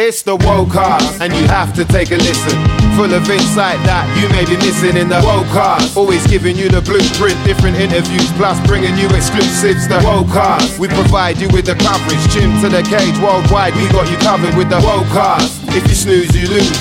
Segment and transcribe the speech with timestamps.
[0.00, 2.56] It's the Wocast, and you have to take a listen.
[2.96, 5.92] Full of insight that you may be missing in the Wocast.
[5.92, 9.84] Always giving you the blueprint, different interviews, plus bringing you exclusives.
[9.92, 10.80] The Wocast.
[10.80, 13.76] We provide you with the coverage, gym to the cage, worldwide.
[13.76, 15.68] We got you covered with the Wocast.
[15.76, 16.80] If you snooze, you lose.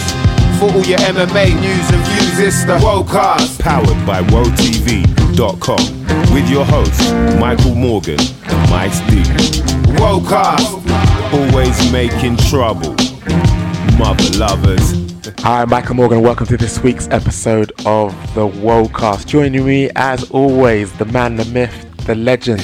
[0.56, 3.60] For all your MMA news and views, it's the Wocast.
[3.60, 5.84] Powered by WoTV.com.
[6.32, 8.16] With your hosts, Michael Morgan
[8.48, 9.60] and Mike Stevens.
[10.00, 10.80] Wocast.
[11.36, 12.96] Always making trouble.
[13.98, 15.40] Mother lovers.
[15.40, 16.22] Hi, I'm Michael Morgan.
[16.22, 19.26] Welcome to this week's episode of the Wocast.
[19.26, 22.62] Joining me, as always, the man, the myth, the legend,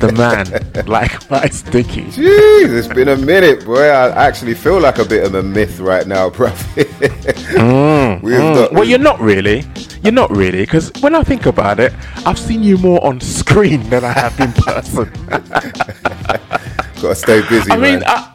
[0.00, 2.04] the man, like my sticky.
[2.04, 3.82] Jeez, it's been a minute, boy.
[3.82, 6.48] I actually feel like a bit of a myth right now, bro.
[6.48, 8.72] Mm, mm.
[8.72, 9.64] Well, you're not really.
[10.02, 11.92] You're not really, because when I think about it,
[12.24, 15.10] I've seen you more on screen than I have in person.
[17.02, 18.04] Gotta stay busy, I mean, man.
[18.06, 18.32] I,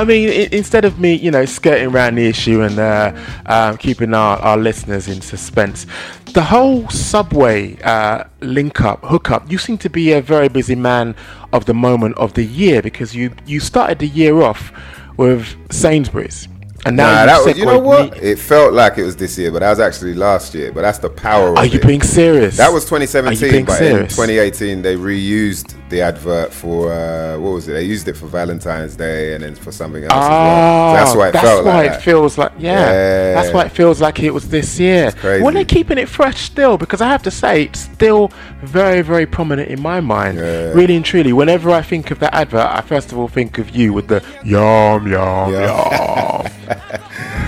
[0.00, 3.12] I mean, i- instead of me, you know, skirting around the issue and uh,
[3.46, 5.86] um, keeping our, our listeners in suspense,
[6.34, 10.74] the whole subway uh, link up, hook up, you seem to be a very busy
[10.76, 11.14] man
[11.52, 14.70] of the moment of the year because you you started the year off
[15.16, 16.46] with Sainsbury's,
[16.86, 18.12] and now Nah, that was, you know what?
[18.12, 20.70] me- It felt like it was this year, but that was actually last year.
[20.70, 21.86] But that's the power of Are you it.
[21.86, 22.56] being serious?
[22.58, 24.12] That was Are you 2017, being but serious?
[24.12, 27.72] in 2018 they reused the advert for uh, what was it?
[27.72, 30.30] They used it for Valentine's Day and then for something else as well.
[30.30, 32.02] Ah, So that's why it that's felt why like it that.
[32.02, 33.34] feels like yeah, Yeah.
[33.34, 35.12] That's why it feels like it was this year.
[35.12, 35.42] crazy.
[35.42, 38.30] Well, they're keeping it fresh still because I have to say it's still
[38.62, 40.38] very, very prominent in my mind.
[40.38, 40.72] Yeah.
[40.72, 43.70] Really and truly, whenever I think of that advert, I first of all think of
[43.70, 46.42] you with the yum yum Yeah.
[46.42, 46.52] yum.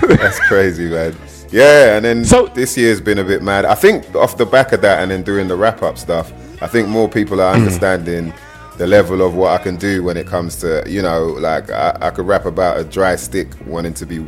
[0.17, 1.15] That's crazy, man.
[1.51, 3.65] Yeah, and then So- this year's been a bit mad.
[3.65, 6.31] I think off the back of that, and then doing the wrap up stuff,
[6.61, 7.43] I think more people Mm.
[7.43, 8.33] are understanding
[8.77, 11.97] the level of what I can do when it comes to, you know, like I,
[12.01, 14.25] I could rap about a dry stick wanting to be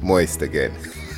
[0.00, 0.72] moist again.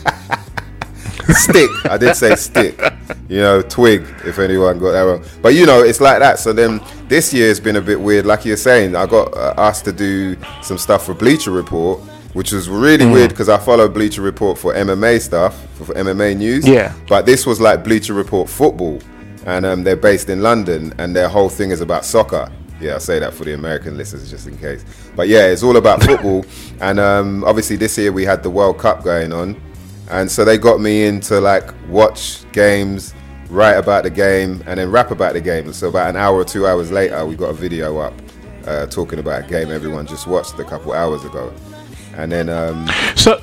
[1.29, 2.81] stick, I did say stick.
[3.29, 4.03] You know, twig.
[4.25, 6.39] If anyone got that wrong, but you know, it's like that.
[6.39, 8.27] So then this year's been a bit weird.
[8.27, 12.01] Like you're saying, I got uh, asked to do some stuff for Bleacher Report,
[12.33, 13.13] which was really Mm.
[13.13, 16.67] weird because I follow Bleacher Report for MMA stuff, for, for MMA news.
[16.67, 16.93] Yeah.
[17.09, 19.01] But this was like Bleacher Report football,
[19.47, 22.51] and um, they're based in London, and their whole thing is about soccer.
[22.81, 24.85] Yeah, I say that for the American listeners just in case.
[25.15, 26.45] But yeah, it's all about football,
[26.81, 29.61] and um, obviously this year we had the World Cup going on,
[30.11, 33.15] and so they got me into like watch games,
[33.51, 35.73] write about the game, and then rap about the game.
[35.73, 38.15] So about an hour or two hours later, we got a video up
[38.67, 41.53] uh, talking about a game everyone just watched a couple hours ago,
[42.17, 43.41] and then um, So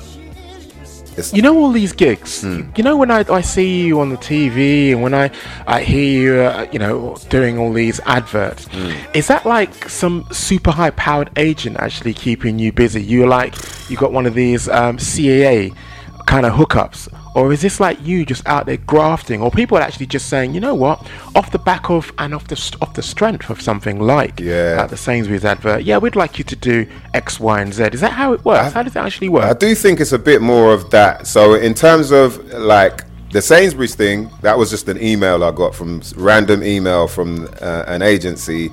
[1.18, 2.42] it's, you know all these gigs.
[2.42, 2.70] Hmm.
[2.76, 5.30] You know when I, I see you on the TV and when I
[5.66, 8.66] I hear you, uh, you know, doing all these adverts.
[8.68, 8.92] Hmm.
[9.14, 13.02] Is that like some super high powered agent actually keeping you busy?
[13.02, 13.54] You're like
[13.90, 15.74] you got one of these um, CAA
[16.26, 19.82] kind of hookups, or is this like you just out there grafting, or people are
[19.82, 23.02] actually just saying, you know what, off the back of and off the off the
[23.02, 24.86] strength of something like Yeah.
[24.86, 25.84] the Sainsbury's advert?
[25.84, 27.84] Yeah, we'd like you to do X, Y, and Z.
[27.92, 28.72] Is that how it works?
[28.72, 29.44] how does it actually work?
[29.44, 31.26] I do think it's a bit more of that.
[31.26, 35.74] So in terms of like the Sainsbury's thing, that was just an email I got
[35.74, 38.70] from random email from uh, an agency,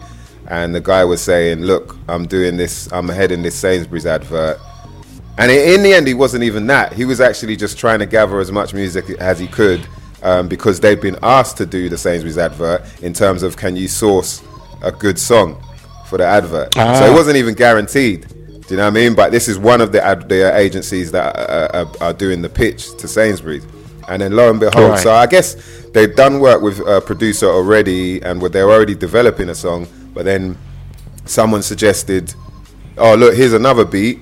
[0.48, 2.92] and the guy was saying, "Look, I'm doing this.
[2.94, 4.58] I'm heading this Sainsbury's advert."
[5.38, 6.94] And in the end, he wasn't even that.
[6.94, 9.86] He was actually just trying to gather as much music as he could
[10.24, 13.88] um, because they'd been asked to do the Sainsbury's advert in terms of can you
[13.88, 14.42] source
[14.82, 15.62] a good song
[16.08, 16.74] for the advert.
[16.74, 17.06] So Ah.
[17.12, 18.28] it wasn't even guaranteed.
[18.28, 19.14] Do you know what I mean?
[19.14, 22.50] But this is one of the, ad- the agencies that uh, are, are doing the
[22.50, 23.66] pitch to Sainsbury's.
[24.08, 25.00] And then lo and behold, Right.
[25.00, 25.56] so I guess
[25.94, 29.88] they've done work with a producer already and were- they're already developing a song.
[30.14, 30.58] But then
[31.26, 32.34] someone suggested,
[32.98, 34.20] oh, look, here's another beat.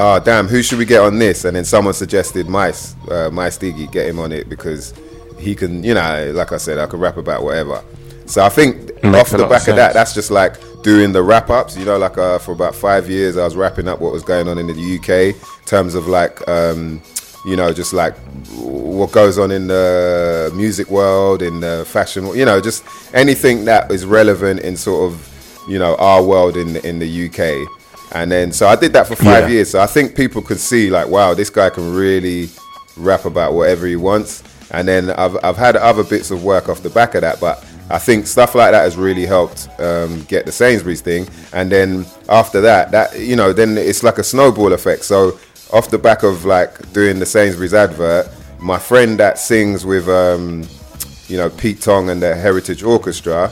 [0.00, 1.44] Oh, damn, who should we get on this?
[1.44, 4.94] And then someone suggested Mice, uh, Mice Diggy, get him on it because
[5.38, 7.82] he can, you know, like I said, I can rap about whatever.
[8.26, 11.50] So I think off the back of of that, that's just like doing the wrap
[11.50, 11.76] ups.
[11.76, 14.48] You know, like uh, for about five years, I was wrapping up what was going
[14.48, 17.02] on in the UK in terms of like, um,
[17.44, 18.16] you know, just like
[18.52, 22.84] what goes on in the music world, in the fashion, you know, just
[23.14, 27.77] anything that is relevant in sort of, you know, our world in in the UK.
[28.12, 29.56] And then, so I did that for five Yeah.
[29.56, 29.70] years.
[29.70, 32.48] So I think people could see, like, wow, this guy can really
[32.96, 34.42] rap about whatever he wants.
[34.70, 37.64] And then I've, I've had other bits of work off the back of that, but
[37.90, 41.26] I think stuff like that has really helped um, get the Sainsbury's thing.
[41.52, 45.04] And then after that, that you know, then it's like a snowball effect.
[45.04, 45.38] So
[45.72, 48.28] off the back of like doing the Sainsbury's advert,
[48.58, 50.64] my friend that sings with, um,
[51.28, 53.50] you know, Pete Tong and the Heritage Orchestra,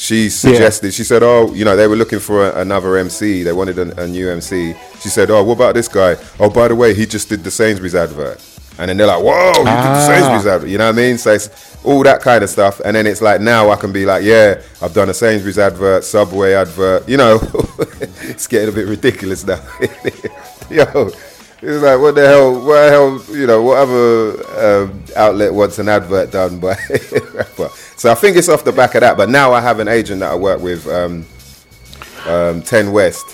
[0.00, 0.94] she suggested.
[0.94, 3.42] She said, "Oh, you know, they were looking for a, another MC.
[3.42, 6.16] They wanted a, a new MC." She said, "Oh, what about this guy?
[6.38, 8.40] Oh, by the way, he just did the Sainsbury's advert."
[8.78, 10.06] And then they're like, "Whoa, you did the Ah.
[10.06, 11.18] Sainsbury's advert?" You know what I mean?
[11.18, 12.80] So it's all that kind of stuff.
[12.82, 16.02] And then it's like now I can be like, "Yeah, I've done a Sainsbury's advert,
[16.04, 17.38] Subway advert." You know,
[18.22, 19.60] it's getting a bit ridiculous now.
[20.70, 21.10] Yo,
[21.62, 22.54] it's like what the hell?
[22.64, 23.36] What the hell?
[23.36, 26.74] You know, whatever um, outlet wants an advert done by.
[27.96, 29.16] so I think it's off the back of that.
[29.16, 31.26] But now I have an agent that I work with, um,
[32.26, 33.26] um, Ten West,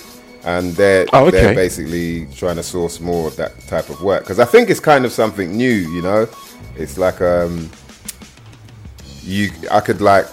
[0.45, 1.41] and they're Oh, okay.
[1.41, 4.81] they're basically trying to source more of that type of work because I think it's
[4.81, 5.73] kind of something new.
[5.75, 6.29] You know,
[6.77, 7.71] it's like um,
[9.23, 9.51] you.
[9.71, 10.27] I could like.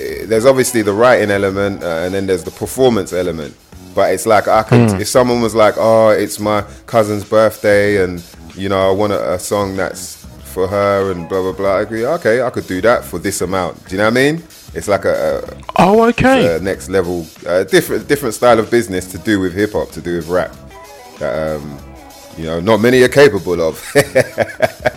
[0.00, 3.54] eh, There's obviously the writing element, uh, and then there's the performance element.
[3.96, 8.22] But it's like I could, if someone was like, "Oh, it's my cousin's birthday, and
[8.54, 11.76] you know, I want a, a song that's for her," and blah blah blah.
[11.78, 12.04] I agree.
[12.06, 13.74] Okay, I could do that for this amount.
[13.86, 14.42] Do you know what I mean?
[14.74, 16.56] It's like a, a, Oh, okay.
[16.56, 20.02] uh, next level, uh, different different style of business to do with hip hop, to
[20.02, 20.54] do with rap.
[21.18, 21.78] That um,
[22.36, 23.82] you know, not many are capable of.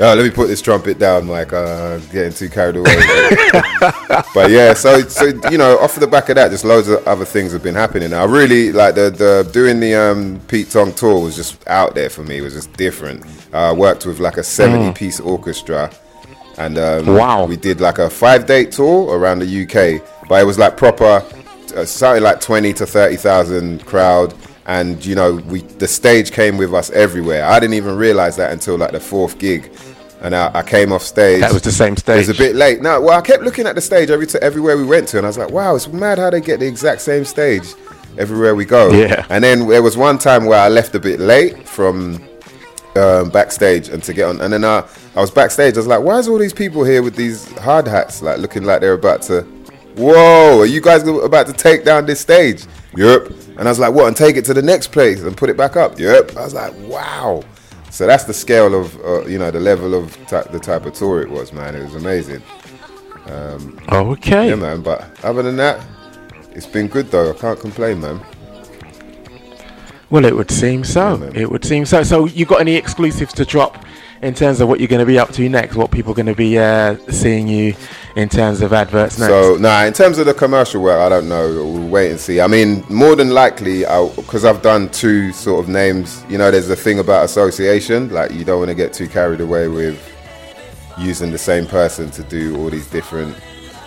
[0.00, 1.52] Oh, let me put this trumpet down, Mike.
[1.52, 2.96] Uh, getting too carried away.
[4.34, 7.24] but yeah, so so you know, off the back of that, just loads of other
[7.24, 8.12] things have been happening.
[8.12, 12.10] I really like the the doing the um, Pete Tong tour was just out there
[12.10, 12.38] for me.
[12.38, 13.24] It was just different.
[13.52, 15.88] I worked with like a seventy piece orchestra,
[16.58, 17.46] and um, Wow.
[17.46, 21.22] we did like a five date tour around the UK, but it was like proper,
[21.76, 24.34] uh, something like twenty to thirty thousand crowd.
[24.66, 27.44] And you know, we the stage came with us everywhere.
[27.44, 29.70] I didn't even realize that until like the fourth gig,
[30.22, 31.40] and I, I came off stage.
[31.40, 32.24] That was the same stage.
[32.24, 32.80] It was a bit late.
[32.80, 35.26] No, well, I kept looking at the stage every t- everywhere we went to, and
[35.26, 37.74] I was like, wow, it's mad how they get the exact same stage
[38.16, 38.90] everywhere we go.
[38.90, 39.26] Yeah.
[39.28, 42.22] And then there was one time where I left a bit late from
[42.96, 45.74] um, backstage and to get on, and then I, I was backstage.
[45.74, 48.64] I was like, why is all these people here with these hard hats, like looking
[48.64, 49.42] like they're about to?
[49.96, 52.64] Whoa, are you guys about to take down this stage?
[52.96, 53.28] Yep.
[53.58, 54.08] And I was like, what?
[54.08, 55.98] And take it to the next place and put it back up?
[55.98, 56.36] Yep.
[56.36, 57.42] I was like, wow.
[57.90, 60.94] So that's the scale of, uh, you know, the level of ty- the type of
[60.94, 61.74] tour it was, man.
[61.74, 62.42] It was amazing.
[63.88, 64.48] Oh, okay.
[64.48, 64.82] Yeah, man.
[64.82, 65.84] But other than that,
[66.52, 67.30] it's been good though.
[67.30, 68.20] I can't complain, man.
[70.10, 71.16] Well, it would seem so.
[71.16, 71.34] man.
[71.34, 72.02] it would seem so.
[72.02, 73.84] So, you got any exclusives to drop
[74.22, 75.76] in terms of what you're going to be up to next?
[75.76, 77.74] What people are going to be uh, seeing you
[78.16, 79.30] in terms of adverts next?
[79.30, 81.48] So, nah, in terms of the commercial work, I don't know.
[81.48, 82.40] We'll wait and see.
[82.40, 83.80] I mean, more than likely,
[84.16, 88.10] because I've done two sort of names, you know, there's a thing about association.
[88.10, 90.00] Like, you don't want to get too carried away with
[90.98, 93.36] using the same person to do all these different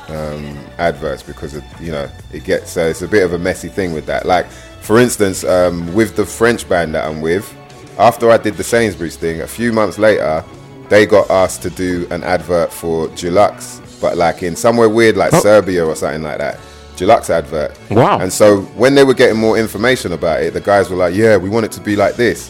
[0.10, 3.70] um, adverts because, it, you know, it gets, so it's a bit of a messy
[3.70, 4.26] thing with that.
[4.26, 4.46] Like,
[4.82, 7.54] for instance, um, with the French band that I'm with,
[7.98, 10.44] after I did the Sainsbury's thing, a few months later,
[10.90, 15.34] they got asked to do an advert for Dulux, but like in somewhere weird like
[15.34, 15.40] Oh.
[15.40, 16.60] Serbia or something like that.
[16.96, 17.78] Dulux advert.
[17.92, 18.20] Wow.
[18.20, 21.38] And so when they were getting more information about it, the guys were like, "Yeah,
[21.38, 22.50] we want it to be like this."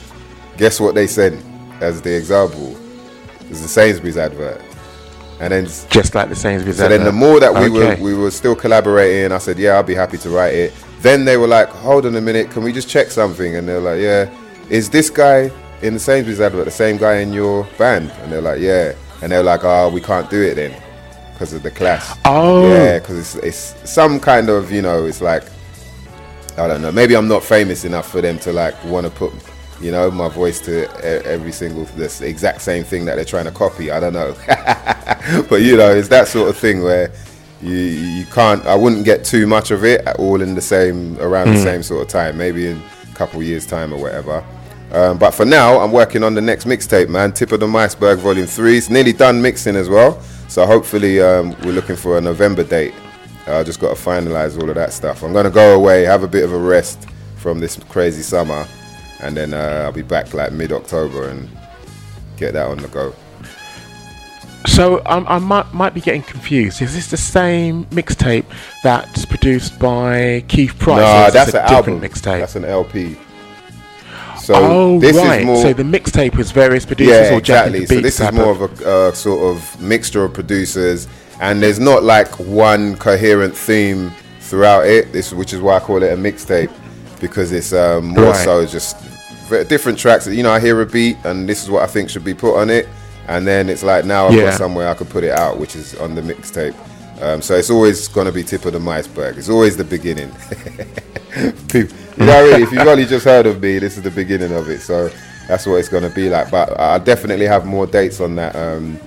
[0.57, 1.43] Guess what they sent
[1.81, 2.75] as the example?
[3.49, 4.61] It's the Sainsbury's advert.
[5.39, 6.91] And then Just like the Sainsbury's advert.
[6.93, 8.01] so then the more that we Okay.
[8.01, 10.73] were we were still collaborating, I said, Yeah, I'll be happy to write it.
[11.01, 13.55] Then they were like, Hold on a minute, can we just check something?
[13.55, 14.29] And they're like, Yeah,
[14.69, 15.51] is this guy
[15.83, 18.11] in the Sainsbury's advert the same guy in your band?
[18.23, 18.93] And they're like, Yeah.
[19.21, 20.73] And they're like, Oh, we can't do it then
[21.37, 22.17] because of the class.
[22.25, 22.67] Oh.
[22.67, 25.43] Yeah, because it's it's some kind of, you know, it's like
[26.57, 26.91] I don't know.
[26.91, 29.31] Maybe I'm not famous enough for them to like want to put,
[29.79, 33.51] you know, my voice to every single this exact same thing that they're trying to
[33.51, 33.91] copy.
[33.91, 34.33] I don't know,
[35.47, 37.13] but you know, it's that sort of thing where
[37.61, 38.65] you you can't.
[38.65, 42.01] I wouldn't get too much of it all in the same around the same sort
[42.01, 42.35] of time.
[42.35, 44.43] Maybe in a couple years time or whatever.
[44.91, 47.31] Um, but for now, I'm working on the next mixtape, man.
[47.31, 48.79] Tip of the Iceberg Volume Three.
[48.79, 50.19] It's nearly done mixing as well.
[50.47, 52.93] So hopefully, um, we're looking for a November date.
[53.47, 55.23] I just got to finalize all of that stuff.
[55.23, 58.67] I'm gonna go away, have a bit of a rest from this crazy summer,
[59.21, 61.49] and then uh, I'll be back like mid October and
[62.37, 63.13] get that on the go.
[64.65, 66.81] So um, I might might be getting confused.
[66.81, 68.45] Is this the same mixtape
[68.83, 71.01] that's produced by Keith Price?
[71.01, 71.99] Nah, that's an a album.
[71.99, 72.39] different mixtape.
[72.41, 73.17] That's an LP.
[74.47, 75.41] So oh this right.
[75.41, 75.61] is more.
[75.61, 77.85] So the mixtape is various producers yeah, exactly.
[77.85, 81.09] So this is more of a uh, sort of mixture of producers,
[81.41, 85.11] and there's not like one coherent theme throughout it.
[85.11, 86.71] This, which is why I call it a mixtape,
[87.19, 88.45] because it's um, more Right.
[88.45, 88.95] so just
[89.67, 90.27] different tracks.
[90.27, 92.57] You know, I hear a beat, and this is what I think should be put
[92.57, 92.87] on it,
[93.27, 94.43] and then it's like now I've Yeah.
[94.43, 96.73] got somewhere I could put it out, which is on the mixtape.
[97.21, 99.37] Um, so it's always going to be tip of the iceberg.
[99.37, 100.31] It's always the beginning.
[101.71, 104.51] People, you know, really, if you've only just heard of me, this is the beginning
[104.53, 104.79] of it.
[104.81, 105.09] So
[105.47, 106.49] that's what it's going to be like.
[106.51, 108.99] But I definitely have more dates on that um,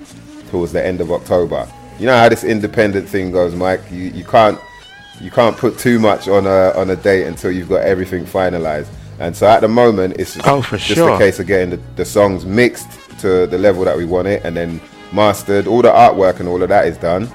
[0.50, 1.66] towards the end of October.
[1.98, 3.80] you know how this independent thing goes, Mike.
[3.90, 4.58] You you can't
[5.20, 8.88] you can't put too much on a on a date until you've got everything finalized.
[9.18, 11.14] And so at the moment, it's just, Oh, just sure.
[11.14, 12.88] a case of getting the, the songs mixed
[13.20, 14.80] to the level that we want it, and then
[15.12, 15.66] mastered.
[15.66, 17.28] All the artwork and all of that is done,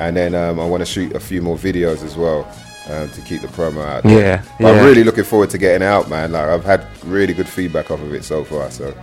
[0.00, 2.40] and then um, I want to shoot a few more videos as well
[2.88, 4.02] um, to keep the promo out.
[4.02, 4.18] there.
[4.20, 4.80] Yeah, But yeah.
[4.80, 6.32] I'm really looking forward to getting out, man.
[6.32, 8.70] Like I've had really good feedback off of it so far.
[8.70, 8.94] So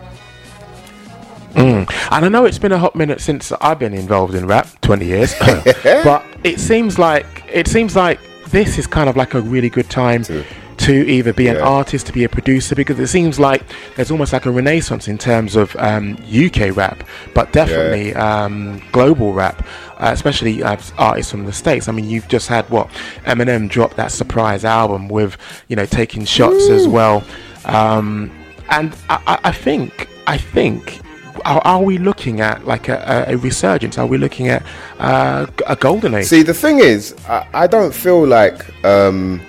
[1.55, 5.05] And I know it's been a hot minute since I've been involved in rap, 20
[5.05, 5.33] years.
[5.83, 9.89] but it seems like it seems like this is kind of like a really good
[9.89, 10.43] time To-
[10.87, 13.61] to, either be an artist, to be a producer, because it seems like
[13.95, 17.03] there's almost like a renaissance in terms of um, UK rap,
[17.33, 19.65] but definitely um, global rap,
[19.97, 21.87] uh, especially uh, artists from the states.
[21.87, 22.87] I mean, you've just had what
[23.25, 27.23] Eminem drop that surprise album with, you know, taking shots as well,
[27.65, 28.31] um,
[28.69, 30.99] and I, I- think I think
[31.45, 33.97] are, are we looking at like a, a, a resurgence?
[33.97, 34.63] Are we looking at
[34.99, 36.25] uh, a golden age?
[36.25, 39.39] See, the thing is, I, I don't feel like um,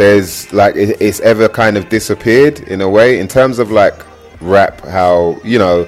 [0.00, 3.94] there's like it, it's ever kind of disappeared in a way in terms of like
[4.40, 4.80] rap.
[4.80, 5.86] How you know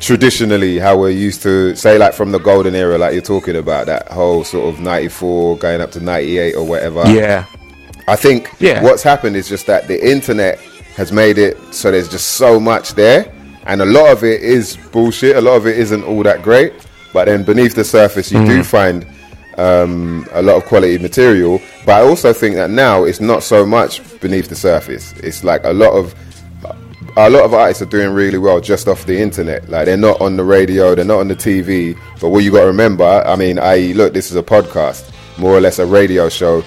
[0.00, 3.86] traditionally how we're used to say like from the golden era, like you're talking about
[3.86, 7.02] that whole sort of '94 going up to '98 or whatever.
[7.06, 7.44] yeah,
[8.08, 8.82] I think Yeah.
[8.82, 10.58] what's happened is just that the internet
[10.96, 13.30] has made it so there's just so much there,
[13.66, 15.36] and a lot of it is bullshit.
[15.36, 16.72] A lot of it isn't all that great,
[17.12, 18.64] but then beneath the surface, you do mm.
[18.64, 19.04] find
[19.58, 21.60] um, a lot of quality material.
[21.86, 25.12] But I also think that now it's not so much beneath the surface.
[25.18, 26.14] It's like a lot of
[27.16, 29.68] a lot of artists are doing really well just off the internet.
[29.68, 31.96] Like they're not on the radio, they're not on the TV.
[32.20, 35.52] But what you got to remember, I mean, I look, this is a podcast, more
[35.52, 36.64] or less a radio show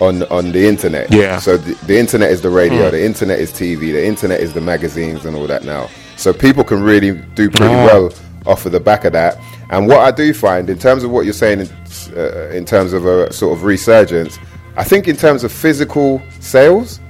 [0.00, 1.12] on on the internet.
[1.12, 1.38] Yeah.
[1.38, 4.60] So the, the internet is the radio, the internet is TV, the internet is the
[4.60, 5.88] magazines and all that now.
[6.16, 7.86] So people can really do pretty Ah.
[7.86, 8.12] well
[8.46, 9.38] off of the back of that.
[9.70, 11.68] And what I do find, in terms of what you're saying, in,
[12.16, 14.38] uh, in terms of a sort of resurgence,
[14.76, 17.00] I think in terms of physical sales,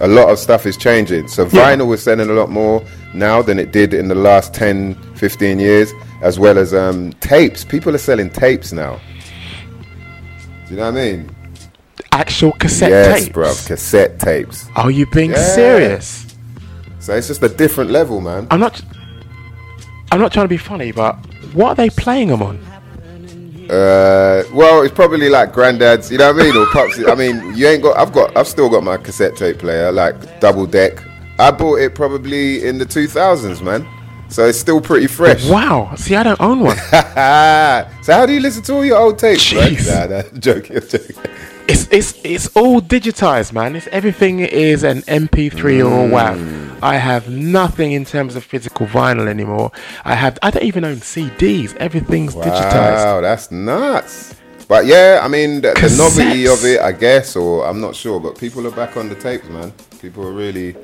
[0.00, 1.26] a lot of stuff is changing.
[1.28, 1.74] So Yeah.
[1.74, 2.82] vinyl is selling a lot more
[3.14, 7.64] now than it did in the last 10, 15 years, as well as um, tapes.
[7.64, 9.00] People are selling tapes now.
[10.68, 11.30] Do you know what I mean?
[12.12, 13.32] actual cassette yes, tapes.
[13.32, 13.52] bro.
[13.66, 14.66] Cassette tapes.
[14.74, 15.54] Are you being Yeah.
[15.54, 16.24] serious?
[16.98, 18.46] So it's just a different level, man.
[18.50, 18.80] I'm not.
[20.10, 21.18] I'm not trying to be funny, but
[21.56, 22.58] what are they playing them on?
[23.70, 27.02] Uh, well, it's probably like granddad's, you know what I mean, or pops.
[27.04, 27.96] I mean, you ain't got.
[27.96, 28.36] I've got.
[28.36, 31.02] I've still got my cassette tape player, like double deck.
[31.38, 33.86] I bought it probably in the 2000s, man.
[34.28, 35.48] So it's still pretty fresh.
[35.48, 35.94] Wow.
[35.96, 36.76] See, I don't own one.
[38.02, 39.52] so how do you listen to all your old tapes?
[39.52, 39.88] Jeez.
[39.88, 41.16] Nah, nah, joking, joking.
[41.68, 43.74] It's it's it's all digitized, man.
[43.74, 46.36] It's everything is an MP3 or a WAV.
[46.38, 46.78] Mm.
[46.82, 49.72] I have nothing in terms of physical vinyl anymore.
[50.04, 51.74] I have I don't even own CDs.
[51.76, 53.04] Everything's digitized.
[53.04, 54.34] Wow, that's nuts.
[54.68, 58.18] But yeah, I mean, the, the novelty of it, I guess, or I'm not sure,
[58.20, 59.72] but people are back on the tapes, man.
[60.00, 60.74] People are really,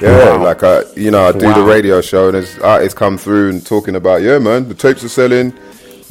[0.00, 0.42] yeah, Wow.
[0.42, 3.64] like, I, you know, I do the radio show and there's artists come through and
[3.64, 5.52] talking about, yeah, man, the tapes are selling.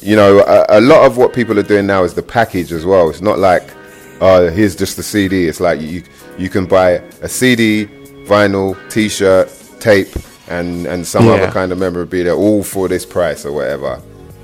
[0.02, 2.86] You know, a, a lot of what people are doing now is the package as
[2.86, 3.10] well.
[3.10, 3.70] It's not like,
[4.22, 5.48] oh, here's just the CD.
[5.48, 6.04] It's like you
[6.38, 7.86] you can buy a CD,
[8.26, 9.50] vinyl, T-shirt,
[9.80, 10.08] tape,
[10.50, 11.34] and and some Yeah.
[11.34, 14.02] other kind of memorabilia, all for this price or whatever.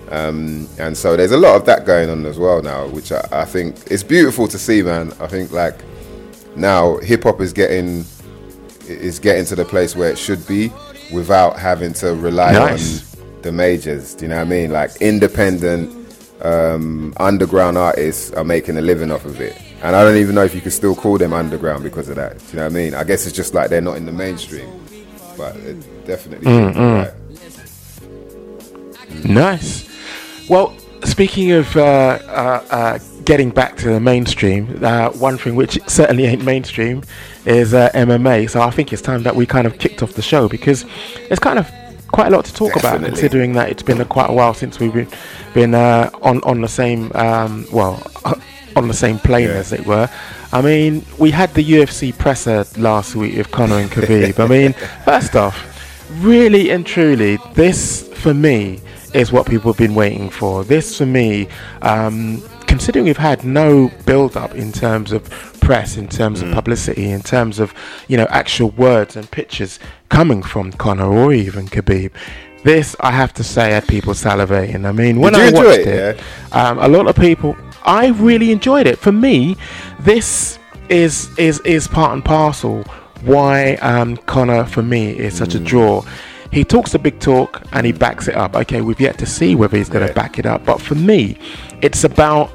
[0.09, 3.27] Um, and so there's a lot of that going on as well now, which I,
[3.31, 5.11] I think it's beautiful to see, man.
[5.19, 5.75] I think like
[6.55, 8.05] now hip hop is getting
[8.87, 10.71] is getting to the place where it should be
[11.13, 13.15] without having to rely Nice.
[13.17, 14.15] on the majors.
[14.15, 14.71] Do you know what I mean?
[14.71, 15.93] Like independent
[16.41, 20.43] um, underground artists are making a living off of it, and I don't even know
[20.43, 22.37] if you can still call them underground because of that.
[22.39, 22.93] Do you know what I mean?
[22.93, 24.69] I guess it's just like they're not in the mainstream,
[25.37, 26.51] but it definitely.
[26.51, 27.13] right.
[29.23, 29.87] Nice.
[30.49, 35.79] Well, speaking of uh, uh, uh, getting back to the mainstream, uh, one thing which
[35.87, 37.03] certainly ain't mainstream
[37.45, 38.49] is uh, MMA.
[38.49, 40.85] So I think it's time that we kind of kicked off the show because
[41.29, 41.69] it's kind of
[42.17, 44.79] quite a lot to talk about, considering that it's been a, quite a while since
[44.79, 45.07] we've been
[45.53, 48.01] been uh, on on the same um, well
[48.75, 49.61] on the same plane Yeah.
[49.63, 50.09] as it were.
[50.51, 54.39] I mean, we had the UFC presser last week with Conor and Khabib.
[54.39, 54.73] I mean,
[55.05, 55.55] first off,
[56.23, 58.81] really and truly, this for me
[59.13, 60.63] is what people have been waiting for.
[60.63, 61.47] This for me,
[61.83, 65.21] um, considering we've had no build up in terms of
[65.61, 66.47] press, in terms Mm.
[66.47, 67.73] of publicity, in terms of
[68.07, 72.11] you know actual words and pictures coming from Conor or even Khabib.
[72.63, 74.85] This, I have to say, had people salivating.
[74.85, 76.23] I mean, when I watched it, it,
[76.53, 77.55] um, a lot of people.
[77.83, 78.99] I really enjoyed it.
[78.99, 79.55] For me,
[79.99, 80.59] this
[80.89, 82.83] is is is part and parcel
[83.21, 86.03] why um, Conor for me is such a draw.
[86.51, 88.55] he talks a big talk and he backs it up.
[88.55, 91.37] Okay, we've yet to see whether he's going to back it up, but for me,
[91.81, 92.51] it's about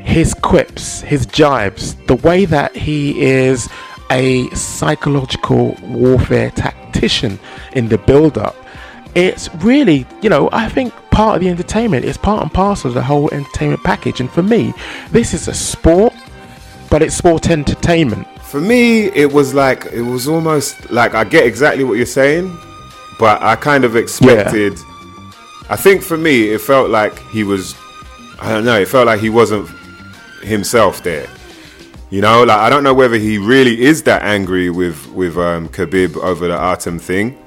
[0.00, 3.68] his quips, his jibes, the way that he is
[4.10, 7.38] a psychological warfare tactician
[7.72, 8.56] in the build up.
[9.14, 12.94] It's really, you know, I think part of the entertainment is part and parcel of
[12.94, 14.20] the whole entertainment package.
[14.20, 14.72] And for me,
[15.10, 16.12] this is a sport,
[16.90, 18.26] but it's sport entertainment.
[18.42, 22.56] For me, it was like it was almost like I get exactly what you're saying,
[23.18, 24.76] but I kind of expected.
[25.68, 27.76] I think for me, it felt like he was.
[28.40, 28.80] I don't know.
[28.80, 29.68] It felt like he wasn't
[30.42, 31.28] himself there.
[32.10, 35.68] You know, like I don't know whether he really is that angry with with um,
[35.68, 37.38] Khabib over the Artem thing.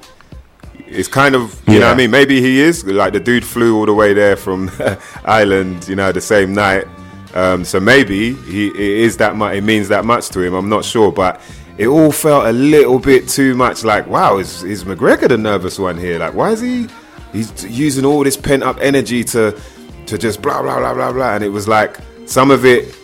[0.86, 2.10] It's kind of you know what I mean.
[2.10, 4.70] Maybe he is like the dude flew all the way there from
[5.24, 5.86] Ireland.
[5.86, 6.86] You know, the same night.
[7.34, 9.54] Um, so maybe he it is that much.
[9.56, 10.54] It means that much to him.
[10.54, 11.42] I'm not sure, but
[11.76, 13.84] it all felt a little bit too much.
[13.84, 16.18] Like, wow, is is McGregor the nervous one here?
[16.18, 16.88] Like, why is he?
[17.32, 19.60] He's using all this pent up energy to
[20.06, 21.34] to just blah blah blah blah blah.
[21.34, 22.96] And it was like some of it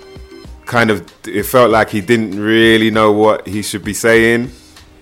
[0.71, 0.97] kind of
[1.27, 4.51] it felt like he didn't really know what he should be saying.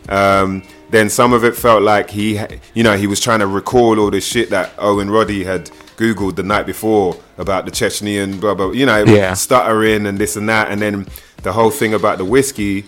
[0.09, 2.41] Um, then some of it felt like he,
[2.73, 5.67] you know, he was trying to recall all this shit that Owen Roddy had
[5.99, 8.71] googled the night before about the Chechnyan, blah blah.
[8.71, 9.35] You know, Yeah.
[9.35, 11.07] stuttering and this and that, and then
[11.43, 12.85] the whole thing about the whiskey.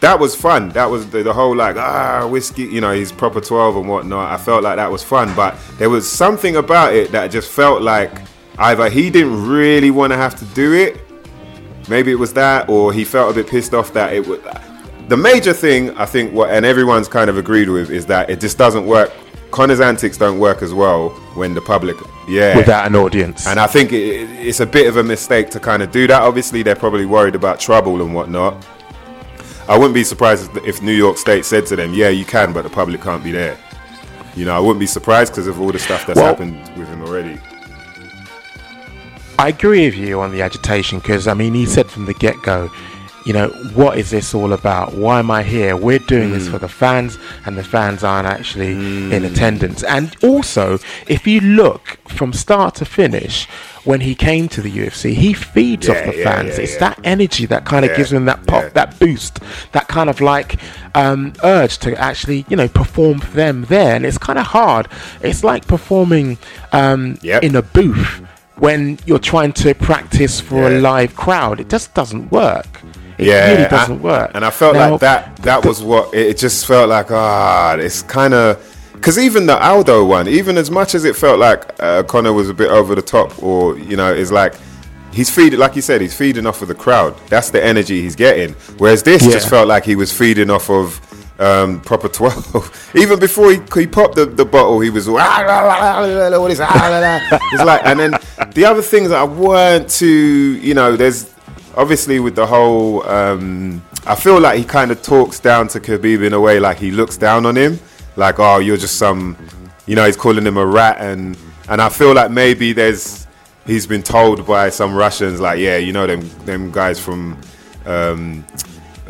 [0.00, 0.68] That was fun.
[0.70, 2.64] That was the, the whole like ah whiskey.
[2.64, 4.30] You know, he's proper twelve and whatnot.
[4.30, 7.80] I felt like that was fun, but there was something about it that just felt
[7.80, 8.12] like
[8.58, 11.00] either he didn't really want to have to do it,
[11.88, 14.42] maybe it was that, or he felt a bit pissed off that it would.
[15.08, 18.40] The major thing I think, what and everyone's kind of agreed with, is that it
[18.40, 19.10] just doesn't work.
[19.50, 21.96] Conor's antics don't work as well when the public,
[22.28, 23.46] yeah, Without an audience.
[23.46, 26.06] and I think it, it- it's a bit of a mistake to kind of do
[26.06, 26.20] that.
[26.22, 28.66] Obviously, they're probably worried about trouble and whatnot.
[29.66, 32.62] I wouldn't be surprised if New York State said to them, "Yeah, you can, but
[32.64, 33.56] the public can't be there."
[34.36, 36.88] You know, I wouldn't be surprised because of all the stuff that's Well- happened with
[36.88, 37.38] him already.
[39.38, 42.40] I agree with you on the agitation because I mean he said from the get
[42.42, 42.70] go,
[43.24, 44.94] you know, what is this all about?
[44.94, 45.76] Why am I here?
[45.76, 49.82] We're doing this for the fans, and the fans aren't actually in attendance.
[49.84, 50.78] And also,
[51.08, 53.46] if you look from start to finish,
[53.84, 56.56] when he came to the UFC, he feeds off the yeah, fans.
[56.56, 56.78] yeah, it's yeah.
[56.78, 58.68] that energy that kind of Yeah, gives him that pop, yeah.
[58.70, 59.40] that boost,
[59.72, 60.58] that kind of like
[60.94, 63.94] um, urge to actually, you know, perform for them there.
[63.94, 64.88] And it's kind of hard.
[65.20, 66.38] It's like performing
[66.72, 67.42] um, Yep.
[67.42, 68.22] in a booth
[68.58, 70.78] when you're trying to practice for Yeah.
[70.78, 71.60] a live crowd.
[71.60, 72.66] It just doesn't work.
[73.18, 74.30] It yeah, really doesn't work.
[74.34, 75.36] And I felt Now, like that.
[75.42, 77.10] That was what it, it just felt like.
[77.10, 78.58] Ah, it's kind of
[78.92, 82.48] because even the Aldo one, even as much as it felt like uh, Conor was
[82.48, 84.54] a bit over the top, or you know, is like
[85.12, 87.16] he's feeding, like you said, he's feeding off of the crowd.
[87.28, 88.54] That's the energy he's getting.
[88.78, 89.32] Whereas this Yeah.
[89.32, 91.00] just felt like he was feeding off of.
[91.40, 95.18] Um, proper 12 even before he, he popped the, the bottle he was all,
[97.52, 98.10] it's like and then
[98.54, 101.32] the other things that I weren't too you know there's
[101.76, 106.26] obviously with the whole um, I feel like he kind of talks down to Khabib
[106.26, 107.78] in a way like he looks down on him.
[108.16, 109.36] Like oh you're just some
[109.86, 113.26] you know he's calling him a rat and and I feel like maybe there's
[113.66, 117.38] he's been told by some Russians like yeah you know them them guys from
[117.86, 118.44] um,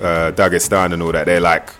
[0.00, 1.26] uh, Dagestan and all that.
[1.26, 1.70] They're like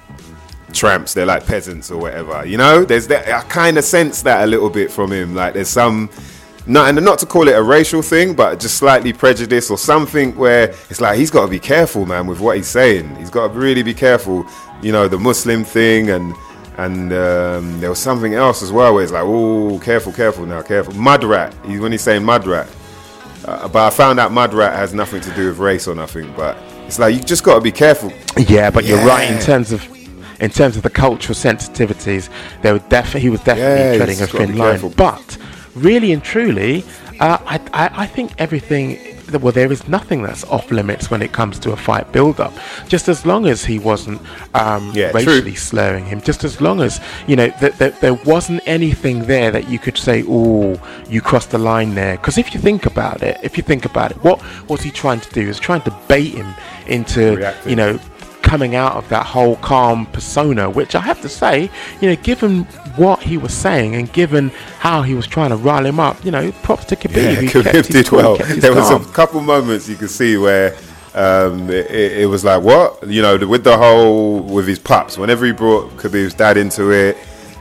[0.72, 2.84] tramps they're like peasants or whatever you know?
[2.84, 6.10] There's that I kind of sense that a little bit from him like there's some
[6.66, 10.36] not and not to call it a racial thing but just slightly prejudice or something
[10.36, 13.14] where it's like he's got to be careful man with what he's saying.
[13.16, 14.46] He's got to really be careful
[14.82, 16.34] you know the muslim thing and
[16.76, 20.62] and um, there was something else as well where it's like oh careful careful now
[20.62, 20.94] careful.
[20.94, 22.68] Mud rat he, when he's saying mud rat
[23.46, 26.32] uh, but I found out mud rat has nothing to do with race or nothing
[26.36, 28.10] but it's like you just got to be careful.
[28.38, 29.97] Yeah, but you're right in terms of
[30.40, 32.28] in terms of the cultural sensitivities.
[32.62, 34.70] They were definitely he was definitely Yeah, treading a thin line.
[34.72, 34.90] careful.
[34.90, 35.38] But
[35.74, 36.84] really and truly,
[37.20, 38.98] uh, I, I I think everything.
[39.42, 42.50] Well, there is nothing that's off limits when it comes to a fight build-up.
[42.88, 44.22] Just as long as he wasn't
[44.54, 45.20] um, Yeah, true.
[45.20, 49.50] racially slurring him, just as long as you know that, that there wasn't anything there
[49.50, 53.22] that you could say, "Oh, you crossed the line there." Because if you think about
[53.22, 55.42] it, if you think about it, what was he trying to do?
[55.42, 56.54] He was trying to bait him
[56.86, 57.68] into, Reacting.
[57.70, 57.98] you know,
[58.42, 61.70] coming out of that whole calm persona, which I have to say,
[62.00, 62.64] you know, given
[62.96, 66.30] what he was saying and given how he was trying to rile him up, you
[66.30, 67.16] know, props to Khabib.
[67.16, 68.36] Yeah, He Khabib did well.
[68.36, 70.76] There was a couple moments you could see where
[71.14, 73.06] um, it, it was like, what?
[73.08, 77.16] You know, with the whole, with his pups, whenever he brought Khabib's dad into it,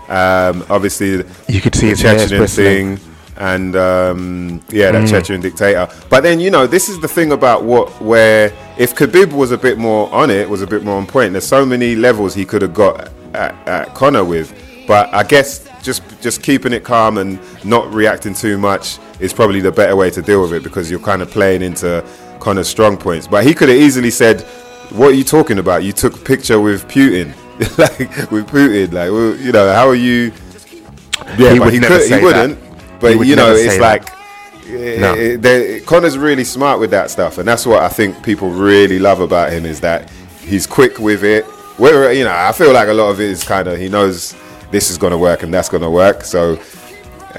[0.09, 2.99] um, obviously You could see his Chechen thing
[3.39, 4.93] and um, yeah, Mm.
[4.93, 5.87] that Chechen dictator.
[6.09, 9.57] But then, you know, this is the thing about what, where if Khabib was a
[9.57, 12.45] bit more on it, was a bit more on point, there's so many levels he
[12.45, 14.53] could have got at, at Conor with.
[14.87, 19.59] But I guess just just keeping it calm and not reacting too much is probably
[19.59, 22.03] the better way to deal with it because you're kind of playing into
[22.39, 23.27] Conor's strong points.
[23.27, 24.41] But he could have easily said,
[24.91, 25.83] "What are you talking about?
[25.83, 27.33] You took a picture with Putin,
[27.77, 28.93] like with Putin.
[28.93, 30.31] Like, well, you know, how are you?"
[31.37, 32.59] Yeah, He but would he, never could, he wouldn't.
[32.61, 32.66] that.
[32.99, 34.05] But you know, it's like.
[34.05, 34.17] that.
[35.17, 38.49] eh, eh, they- Conor's really smart with that stuff, and that's what I think people
[38.49, 40.09] really love about him is that
[40.41, 41.45] he's quick with it.
[41.77, 44.35] Whether you know, I feel like a lot of it is kind of he knows
[44.71, 46.23] this is going to work and that's going to work.
[46.23, 46.59] So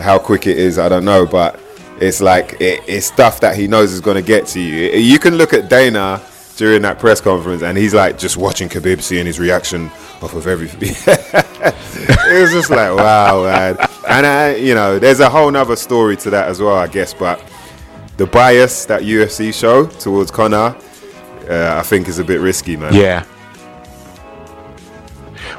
[0.01, 1.61] how quick it is, I don't know, but
[2.01, 4.90] it's like it, it's stuff that he knows is going to get to you.
[4.99, 6.23] You can look at Dana
[6.57, 9.90] during that press conference, and he's like just watching Khabib, seeing his reaction
[10.22, 10.90] off of everything.
[10.90, 13.76] it was just like wow, man.
[14.09, 17.14] And I, you know, there's a whole nother story to that as well, I guess.
[17.14, 17.42] But
[18.16, 20.76] the bias that UFC show towards Conor,
[21.48, 22.94] uh, I think, is a bit risky, man.
[22.94, 23.24] Yeah.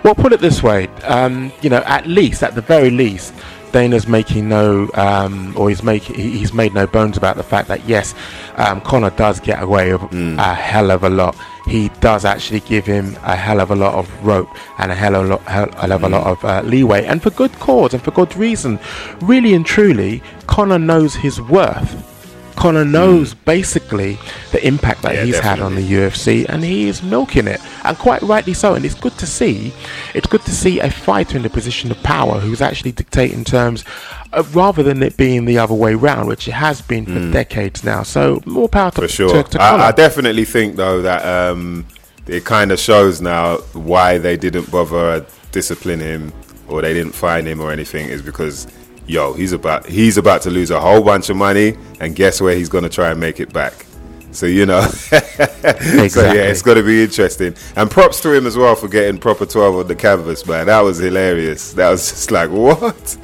[0.04, 3.34] Well, put it this way, um, you know, at least, at the very least,
[3.72, 7.88] Dana's making no, um, or he's making, he's made no bones about the fact that
[7.88, 8.16] yes,
[8.56, 11.36] um, Conor does get away with a hell of a lot.
[11.68, 15.16] He does actually give him a hell of a lot of rope and a hell
[15.16, 17.94] of a lot, hell, hell of a lot of uh, leeway, and for good cause
[17.94, 18.80] and for good reason.
[19.22, 22.19] Really and truly, Conor knows his worth.
[22.60, 24.18] Conor knows basically
[24.52, 27.98] the impact that Yeah, he's had on the UFC, and he is milking it, and
[27.98, 28.74] quite rightly so.
[28.74, 29.74] And it's good to see.
[30.14, 33.86] It's good to see a fighter in the position of power who's actually dictating terms,
[34.34, 37.86] uh, rather than it being the other way round, which it has been for decades
[37.86, 38.04] now.
[38.04, 39.42] So more power to, For sure.
[39.42, 39.62] to, to.
[39.62, 41.86] I, I definitely think though that um,
[42.28, 46.34] it kind of shows now why they didn't bother discipline him
[46.68, 48.68] or they didn't fine him or anything is because
[49.10, 52.56] yo he's about he's about to lose a whole bunch of money and guess where
[52.56, 53.86] he's going to try and make it back.
[54.32, 57.56] So you know, so yeah, it's going to be interesting.
[57.76, 60.68] And props to him as well for getting proper twelve on the canvas, man.
[60.68, 61.74] That was hilarious.
[61.74, 63.18] That was just like what?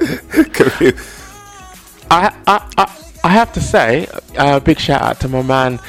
[2.10, 5.80] I, I, I, I have to say, uh, big shout out to my man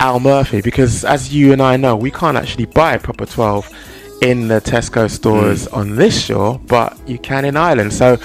[0.00, 3.70] Al Murphy because, as you and I know, we can't actually buy a proper 12
[4.22, 7.92] in the Tesco stores on this shore, but you can in Ireland.
[7.92, 8.18] So,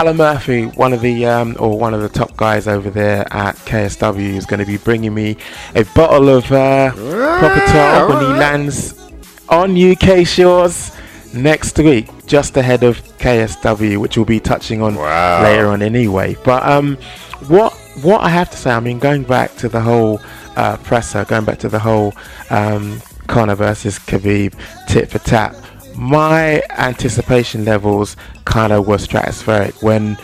[0.00, 3.54] Alan Murphy, one of the um, or one of the top guys over there at
[3.56, 5.36] KSW, is going to be bringing me
[5.74, 8.98] a bottle of uh, proper 12 when he lands
[9.50, 10.96] on UK shores
[11.34, 15.42] next week, just ahead of KSW, which we'll be touching on Wow.
[15.42, 16.34] later on anyway.
[16.46, 16.96] But um,
[17.48, 20.18] what what I have to say, I mean, going back to the whole
[20.56, 22.14] uh, presser, going back to the whole
[22.48, 24.54] um, Conor versus Khabib
[24.88, 25.54] tit for tat,
[25.96, 30.16] my anticipation levels kind of were stratospheric when,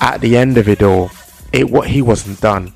[0.00, 1.10] at the end of it all,
[1.52, 2.72] it what he wasn't done.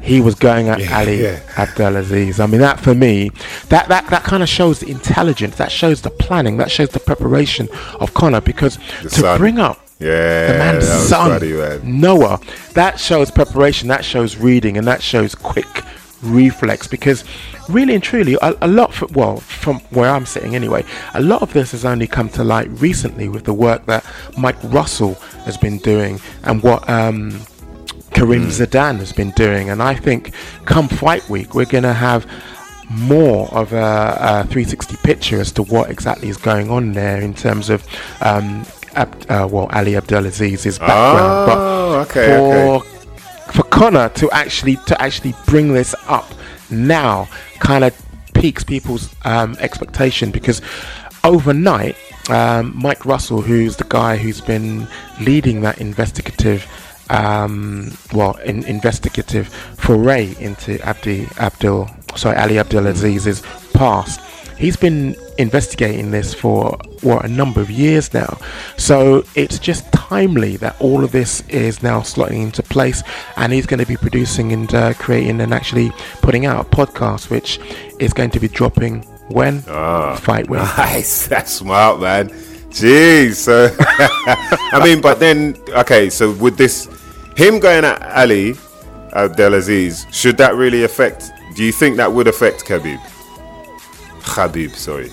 [0.00, 1.40] He was going at Yeah, Ali yeah.
[1.56, 2.38] Abdelaziz.
[2.38, 3.30] I mean, that for me,
[3.70, 7.00] that that, that kind of shows the intelligence, that shows the planning, that shows the
[7.00, 7.68] preparation
[8.00, 8.42] of Conor.
[8.42, 9.38] Because The to son.
[9.38, 12.00] bring up Yeah, the man's son, funny, man.
[12.00, 12.38] Noah,
[12.74, 15.82] that shows preparation, that shows reading, and that shows quick
[16.22, 16.86] reflex.
[16.86, 17.24] Because
[17.68, 21.42] really and truly, a, a lot, for, well, from where I'm sitting anyway, a lot
[21.42, 24.04] of this has only come to light recently with the work that
[24.36, 26.88] Mike Russell has been doing and what.
[26.88, 27.40] Um,
[28.12, 30.32] Karim Zidan has been doing, and I think
[30.66, 32.30] come fight week we're going to have
[32.88, 37.34] more of a, a 360 picture as to what exactly is going on there in
[37.34, 37.84] terms of
[38.20, 44.76] um, Ab- uh, well Ali Abdelaziz's background, Oh, but okay, for for Conor to actually
[44.86, 46.32] to actually bring this up
[46.70, 47.28] now
[47.60, 47.94] kind of
[48.34, 50.60] piques people's um, expectation because
[51.22, 51.96] overnight
[52.30, 54.86] um, Mike Russell, who's the guy who's been
[55.20, 56.66] leading that investigative
[57.10, 63.42] um, well, in, investigative foray into Abdi Abdul, sorry, Ali Abdelaziz's
[63.74, 64.20] past.
[64.56, 68.38] He's been investigating this for what a number of years now.
[68.76, 73.02] So it's just timely that all of this is now slotting into place,
[73.36, 75.90] and he's going to be producing and uh, creating and actually
[76.22, 77.58] putting out a podcast, which
[77.98, 80.60] is going to be dropping when fight week.
[80.76, 82.28] Nice, that's smart, man.
[82.70, 86.88] Jeez, so I mean, but then okay, so with this,
[87.36, 88.54] him going at Ali
[89.12, 91.30] Abdelaziz, should that really affect?
[91.54, 93.00] Do you think that would affect Khabib?
[94.34, 95.10] Khabib, sorry.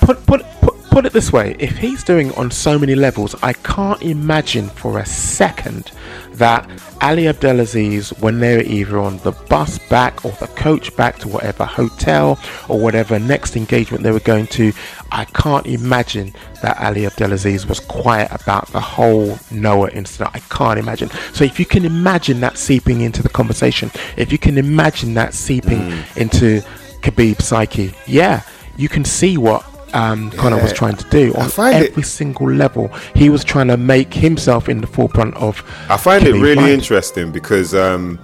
[0.00, 3.54] put, put put put it this way: if he's doing on so many levels, I
[3.54, 5.90] can't imagine for a second
[6.34, 6.68] that
[7.00, 11.64] Ali Abdelaziz, when they're either on the bus back or the coach back to whatever
[11.64, 14.72] hotel or whatever next engagement they were going to,
[15.10, 20.30] I can't imagine that Ali Abdelaziz was quiet about the whole Noah incident.
[20.34, 21.10] I can't imagine.
[21.32, 25.34] So if you can imagine that seeping into the conversation, if you can imagine that
[25.34, 26.16] seeping mm.
[26.16, 26.62] into
[27.02, 28.42] Khabib's psyche, yeah,
[28.76, 32.50] you can see what um, Conor was trying to do on find it- every single
[32.50, 32.88] level.
[33.14, 35.62] He was trying to make himself in the forefront of.
[35.90, 36.70] I find it really fight.
[36.70, 38.18] interesting because um,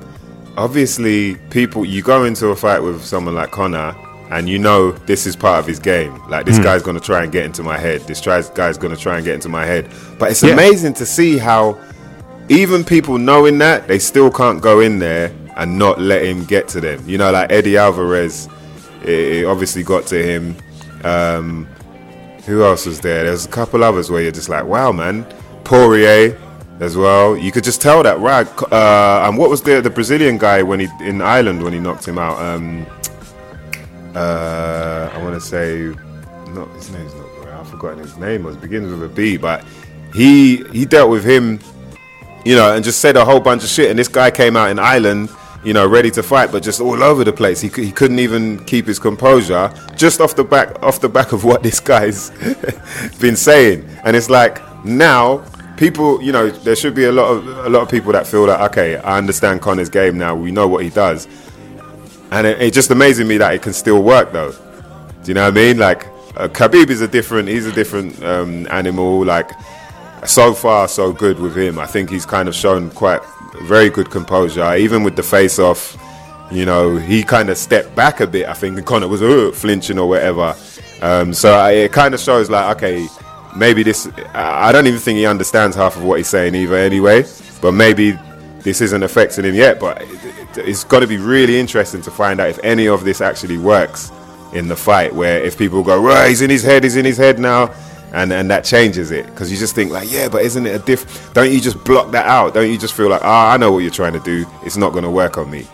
[0.56, 3.94] obviously people you go into a fight with someone like Conor
[4.30, 6.18] and you know this is part of his game.
[6.28, 8.02] Like this guy's going to try and get into my head.
[8.02, 9.90] This guy's going to try and get into my head.
[10.18, 10.52] But it's Yeah.
[10.52, 11.78] amazing to see how
[12.50, 16.68] even people knowing that they still can't go in there and not let him get
[16.68, 17.02] to them.
[17.06, 18.48] You know, like Eddie Alvarez,
[19.08, 20.56] it, it obviously got to him.
[21.04, 21.66] Um,
[22.46, 23.24] who else was there?
[23.24, 25.24] There's a couple others where you're just like, wow, man.
[25.64, 26.38] Poirier
[26.80, 27.36] as well.
[27.36, 28.46] You could just tell that, right?
[28.72, 32.06] Uh, and what was the the Brazilian guy when he in Ireland when he knocked
[32.06, 32.40] him out?
[32.40, 32.86] Um,
[34.14, 35.94] uh, I want to say,
[36.52, 37.26] not his name's not.
[37.48, 38.46] I've forgotten his name.
[38.46, 39.64] It begins with a B, but
[40.14, 41.60] he he dealt with him
[42.44, 43.90] you know, and just said a whole bunch of shit.
[43.90, 45.28] And this guy came out in Ireland,
[45.64, 47.60] you know, ready to fight, but just all over the place.
[47.60, 51.44] He, he couldn't even keep his composure, just off the back off the back of
[51.44, 52.30] what this guy's
[53.20, 53.88] been saying.
[54.04, 55.44] And it's like now
[55.76, 58.46] people, you know, there should be a lot of a lot of people that feel
[58.46, 60.34] that okay, I understand Conor's game now.
[60.34, 61.26] We know what he does,
[62.30, 64.52] and it, it just amazing me that it can still work though.
[64.52, 65.78] Do you know what I mean?
[65.78, 69.24] Like uh, Khabib is a different, he's a different um, animal.
[69.24, 69.50] Like
[70.24, 71.78] so far so good with him.
[71.78, 73.22] I think he's kind of shown quite
[73.62, 75.96] very good composure, even with the face off.
[76.50, 78.46] You know, he kind of stepped back a bit.
[78.46, 79.20] I think Conor was
[79.58, 80.56] flinching or whatever.
[81.02, 83.06] Um, so I, it kind of shows like, okay,
[83.56, 84.08] maybe this.
[84.34, 86.76] I I don't even think he understands half of what he's saying either.
[86.76, 87.24] Anyway,
[87.60, 88.18] but maybe
[88.60, 89.78] this isn't affecting him yet.
[89.78, 93.04] But it, it, it's got to be really interesting to find out if any of
[93.04, 94.10] this actually works
[94.54, 95.14] in the fight.
[95.14, 97.74] Where if people go, right, he's in his head, he's in his head now
[98.12, 100.84] and and that changes it because you just think like yeah but isn't it a
[100.84, 103.70] diff don't you just block that out don't you just feel like ah i know
[103.70, 105.66] what you're trying to do it's not going to work on me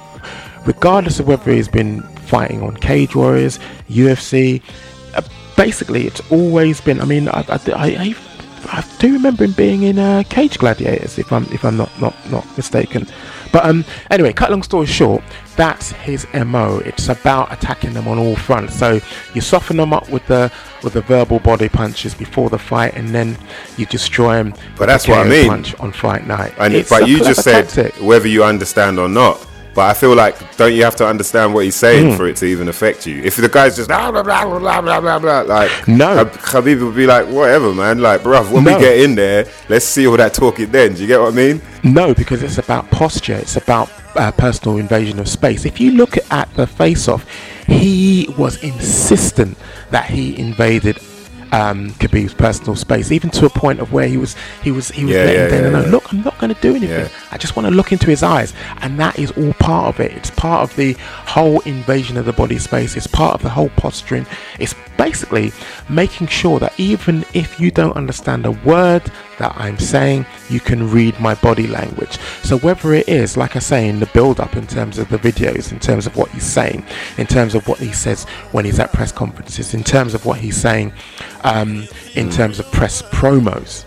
[0.67, 4.63] regardless of whether he's been fighting on Cage Warriors, UFC.
[5.15, 5.23] Uh,
[5.57, 7.01] basically, it's always been.
[7.01, 8.15] I mean, I, I, I,
[8.73, 12.15] I, do remember him being in uh, Cage Gladiators, if I'm if I'm not not
[12.31, 13.07] not mistaken.
[13.53, 15.23] But um, anyway, cut long story short,
[15.57, 16.79] that's his mo.
[16.85, 18.77] It's about attacking them on all fronts.
[18.77, 19.01] So
[19.33, 23.09] you soften them up with the with the verbal body punches before the fight, and
[23.11, 23.37] then
[23.77, 24.55] you destroy them.
[24.77, 25.49] But that's what I mean.
[25.49, 26.55] Punch on fight night.
[26.59, 27.95] and It's but you just said tactic.
[28.03, 31.65] whether you understand or not but I feel like don't you have to understand what
[31.65, 33.23] he's saying for it to even affect you?
[33.23, 36.25] If the guy's just blah blah blah blah blah blah blah, blah like No.
[36.25, 38.01] Khabib would be like whatever, man.
[38.01, 38.75] Like, bruv, when No.
[38.77, 40.71] we get in there, let's see all that talking.
[40.71, 41.61] Then, do you get what I mean?
[41.83, 43.35] No, because it's about posture.
[43.35, 45.65] It's about uh, personal invasion of space.
[45.65, 47.27] If you look at the face-off,
[47.67, 49.59] he was insistent
[49.91, 50.99] that he invaded
[51.53, 55.05] um, Khabib's personal space, even to a point of where he was he was he
[55.05, 55.91] was Yeah, letting yeah, yeah, know, yeah.
[55.91, 56.91] look, I'm not going to do anything.
[57.07, 57.09] Yeah.
[57.35, 60.13] I just want to look into his eyes, and that is all part of it.
[60.13, 60.93] It's part of the
[61.27, 62.97] whole invasion of the body space.
[62.97, 64.25] It's part of the whole posturing.
[64.61, 65.53] It's basically
[65.89, 69.03] making sure that even if you don't understand a word
[69.41, 72.19] that I'm saying, you can read my body language.
[72.45, 75.73] So whether it is, like I say, in the build-up, in terms of the videos,
[75.73, 76.85] in terms of what he's saying,
[77.19, 80.39] in terms of what he says when he's at press conferences, in terms of what
[80.39, 80.93] he's saying,
[81.43, 83.85] um, in terms of press promos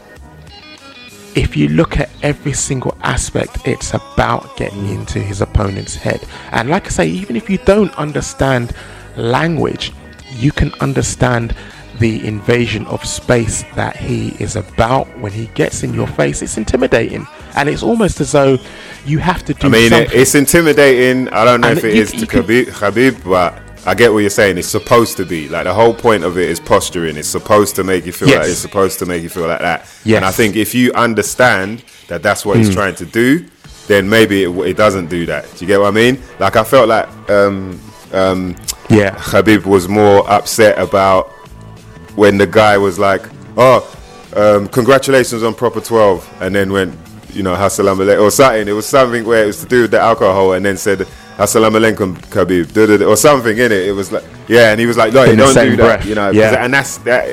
[1.37, 6.19] if you look at every single aspect, it's about getting into his opponent's head.
[6.51, 8.73] And like I say, even if you don't understand
[9.15, 9.93] language,
[10.31, 11.55] you can understand
[11.99, 16.41] the invasion of space that he is about when he gets in your face.
[16.41, 17.25] It's intimidating.
[17.55, 18.57] And it's almost as though
[19.05, 19.79] you have to do something.
[19.79, 20.19] I mean, something.
[20.19, 21.27] it's intimidating.
[21.29, 23.93] I don't know And if it you- is to you can- Khabib, Khabib, but I
[23.95, 24.57] get what you're saying.
[24.57, 27.15] It's supposed to be like the whole point of it is posturing.
[27.15, 28.37] It's supposed to make you feel Yes.
[28.39, 29.87] like it's supposed to make you feel like that.
[30.03, 30.17] Yes.
[30.17, 33.45] And I think if you understand that that's what he's trying to do,
[33.87, 35.45] then maybe it, it doesn't do that.
[35.55, 36.21] Do you get what I mean?
[36.37, 37.79] Like I felt like um,
[38.11, 38.55] um,
[38.89, 39.15] yeah.
[39.15, 41.29] Khabib was more upset about
[42.15, 43.21] when the guy was like,
[43.55, 43.79] "Oh,
[44.35, 46.93] um, congratulations on proper 12," and then went,
[47.31, 48.67] you know, "Assalamu alaikum" or something.
[48.67, 51.77] It was something where it was to do with the alcohol, and then said, "Assalamu
[51.79, 53.87] alaikum, Khabib," da, da, da, or something in it.
[53.87, 56.05] It was like, yeah, and he was like, "No, In the don't same do that,"
[56.05, 56.31] you know.
[56.31, 56.63] yeah.
[56.63, 57.25] and that's that.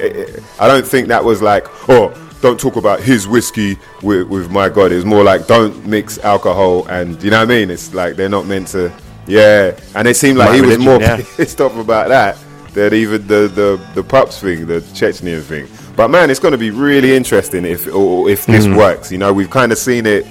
[0.61, 2.13] I don't think that was like, oh.
[2.43, 4.93] Don't talk about his whiskey with, with my God.
[4.93, 7.71] It was more like don't mix alcohol and you know what I mean.
[7.71, 8.93] It's like they're not meant to.
[9.27, 11.17] Yeah, and it seemed like My he was more yeah.
[11.39, 12.37] pissed off about that
[12.75, 15.67] than even the, the, the pups thing, the Chechnya thing.
[15.97, 18.77] But man, it's going to be really interesting if or if this Mm.
[18.77, 19.11] works.
[19.11, 20.27] You know, we've kind of seen it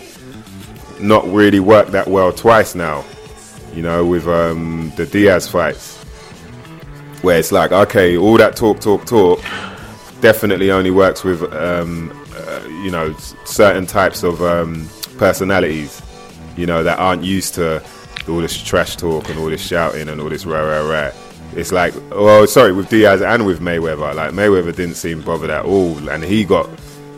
[0.99, 3.03] not really work that well twice now.
[3.73, 5.97] You know, with um, the Diaz fights,
[7.23, 9.39] where it's like, okay, all that talk, talk, talk,
[10.21, 13.13] definitely only works with um, uh, you know
[13.45, 16.01] certain types of um, personalities.
[16.55, 17.81] You know that aren't used to
[18.29, 21.11] all this trash talk and all this shouting and all this rah rah rah.
[21.55, 24.13] it's like, well, sorry, with Diaz and with Mayweather.
[24.13, 26.69] Like Mayweather didn't seem bothered at all, and he got,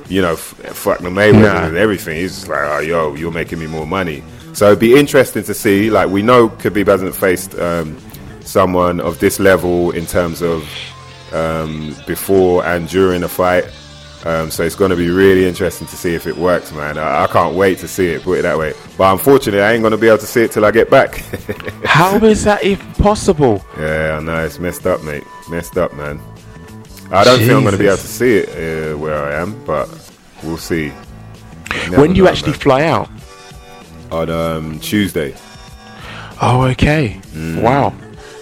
[0.08, 0.40] you know, f-
[0.74, 1.68] fuck the Mayweather Nah.
[1.68, 2.16] and everything.
[2.18, 4.24] He's just like, oh, yo, you're making me more money.
[4.56, 5.90] So it'd be interesting to see.
[5.90, 7.98] Like we know Khabib hasn't faced um,
[8.40, 10.66] someone of this level in terms of
[11.34, 13.66] um, before and during a fight.
[14.24, 16.98] Um, so it's going to be really interesting to see if it works, man.
[16.98, 18.24] I, I can't wait to see it.
[18.24, 18.74] Put it that way.
[18.98, 21.16] But unfortunately, I ain't going to be able to see it till I get back.
[21.84, 23.64] How is that even possible?
[23.78, 25.26] Yeah, I know it's messed up, mate.
[25.50, 26.22] Messed up, man.
[27.12, 29.64] I don't think I'm going to be able to see it uh, where I am,
[29.66, 29.90] but
[30.44, 30.94] we'll see.
[31.90, 32.62] Never when do you know, actually man.
[32.62, 33.10] fly out?
[34.12, 35.36] On um, Tuesday.
[36.42, 37.20] Oh, okay.
[37.34, 37.62] Mm.
[37.62, 37.94] Wow.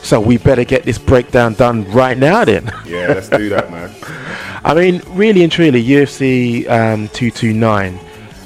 [0.01, 2.71] So we better get this breakdown done right now then.
[2.85, 3.89] Yeah, let's do that, man.
[4.65, 7.99] I mean, really and truly, UFC um, 229,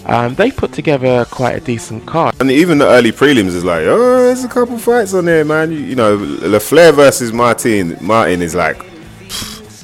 [0.06, 2.36] um, they put together quite a decent card.
[2.40, 5.72] And even the early prelims is like, oh, there's a couple fights on there, man.
[5.72, 7.98] You, you know, LaFleur versus Martin.
[8.00, 8.78] Martin is like,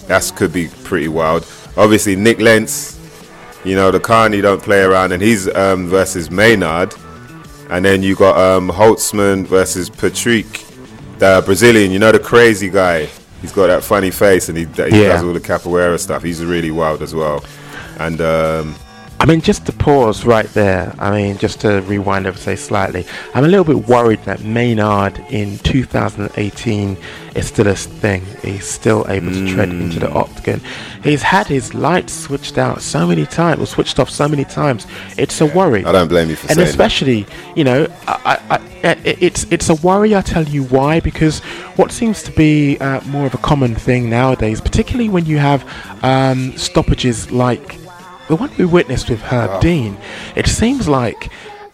[0.08, 1.46] that could be pretty wild.
[1.76, 3.00] Obviously, Nik Lentz,
[3.66, 6.94] you know, the Carney don't play around, and he's um, versus Maynard.
[7.70, 10.46] And then you got um, Holtzman versus Patrick,
[11.20, 11.92] the Brazilian.
[11.92, 13.08] You know, the crazy guy.
[13.42, 15.10] He's got that funny face, and he, he Yeah.
[15.10, 16.24] does all the capoeira stuff.
[16.24, 17.44] He's really wild as well.
[18.00, 18.76] And um,
[19.24, 23.06] I mean, just to pause right there, I mean, just to rewind ever say slightly,
[23.34, 26.98] I'm a little bit worried that Maynard in 2018
[27.34, 28.22] is still a thing.
[28.42, 30.60] He's still able to tread into the octagon.
[31.04, 34.88] He's had his lights switched out so many times, or switched off so many times.
[35.18, 35.86] It's a worry.
[35.86, 36.62] I don't blame you for and saying that.
[36.64, 40.18] And especially, you know, I, I, I, it's it's a worry.
[40.18, 41.40] I tell you why, because
[41.78, 45.64] what seems to be uh, more of a common thing nowadays, particularly when you have
[46.04, 47.83] um, stoppages like
[48.28, 49.98] the one we witnessed with Herb Dean,
[50.36, 51.30] it seems like.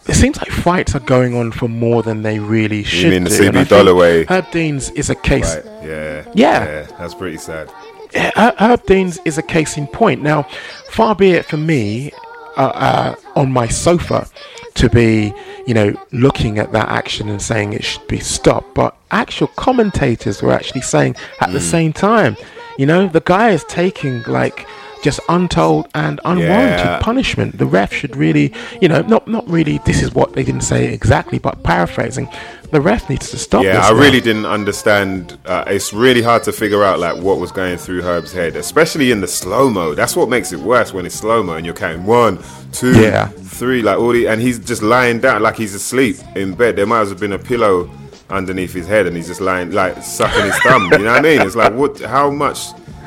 [0.07, 3.03] It seems like fights are going on for more than they really should.
[3.03, 4.27] You mean the CB Dollaway?
[4.27, 5.55] Herb Dean's is a case.
[5.57, 6.25] Right, yeah.
[6.33, 6.87] Yeah.
[6.97, 7.69] that's pretty sad.
[8.15, 10.23] Her- Herb Dean's is a case in point.
[10.23, 10.43] Now,
[10.89, 12.11] far be it for me
[12.57, 14.27] uh, uh, on my sofa
[14.75, 15.31] to be,
[15.67, 20.41] you know, looking at that action and saying it should be stopped, but actual commentators
[20.41, 21.53] were actually saying at Hmm.
[21.53, 22.35] the same time,
[22.79, 24.65] you know, the guy is taking like
[25.03, 26.99] just untold and unwarranted Yeah.
[26.99, 27.57] punishment.
[27.57, 29.79] The ref should really, you know, not not really.
[29.85, 32.27] This is what they didn't say exactly, but paraphrasing,
[32.71, 33.63] the ref needs to stop.
[33.63, 33.99] Yeah, I now.
[33.99, 35.37] really didn't understand.
[35.45, 39.11] Uh, it's really hard to figure out like what was going through Herb's head, especially
[39.11, 39.93] in the slow mo.
[39.95, 42.39] That's what makes it worse when it's slow mo and you're counting one,
[42.71, 43.27] two, Yeah.
[43.27, 46.75] three, like all the, and he's just lying down like he's asleep in bed.
[46.75, 47.89] There might as well have been a pillow
[48.29, 50.83] underneath his head, and he's just lying like sucking his thumb.
[50.91, 51.41] You know what I mean?
[51.41, 51.99] It's like what?
[51.99, 52.59] How much?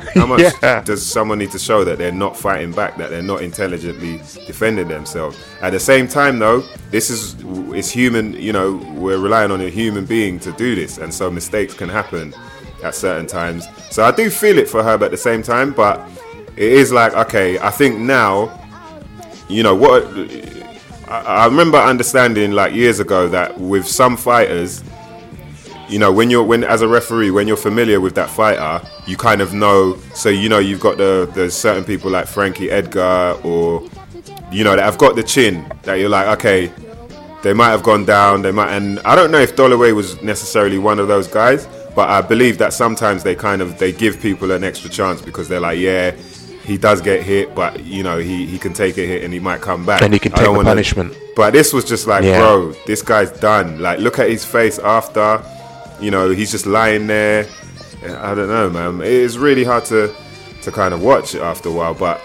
[0.15, 0.81] How much Yeah.
[0.81, 4.87] does someone need to show that they're not fighting back, that they're not intelligently defending
[4.87, 5.37] themselves?
[5.61, 7.35] At the same time, though, this is
[7.73, 8.33] it's human.
[8.33, 11.89] You know, we're relying on a human being to do this, and so mistakes can
[11.89, 12.33] happen
[12.83, 13.65] at certain times.
[13.91, 16.01] So I do feel it for her, but at the same time, but
[16.55, 18.51] it is like okay, I think now,
[19.49, 20.03] you know what?
[21.07, 24.83] I, I remember understanding like years ago that with some fighters,
[25.89, 29.17] you know when you're when as a referee when you're familiar with that fighter you
[29.17, 33.37] kind of know so you know you've got the there's certain people like frankie edgar
[33.43, 33.81] or
[34.51, 36.71] you know that have got the chin that you're like okay
[37.43, 40.77] they might have gone down they might and i don't know if Dollaway was necessarily
[40.77, 44.51] one of those guys but i believe that sometimes they kind of they give people
[44.51, 46.11] an extra chance because they're like yeah
[46.63, 49.39] he does get hit but you know he, he can take a hit and he
[49.39, 51.13] might come back And he can take the punishment.
[51.35, 52.39] but this was just like, Yeah.
[52.39, 53.81] bro, this guy's done.
[53.81, 55.43] Like, look at his face after.
[55.99, 57.45] You know, he's just lying there.
[58.05, 59.01] I don't know, man.
[59.01, 60.13] It is really hard to
[60.61, 61.93] to kind of watch after a while.
[61.93, 62.19] But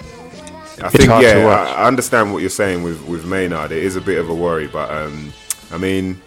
[0.82, 1.46] I think, yeah.
[1.46, 3.72] I, I understand what you're saying with with Maynard.
[3.72, 5.32] It is a bit of a worry, but um,
[5.70, 6.20] I mean,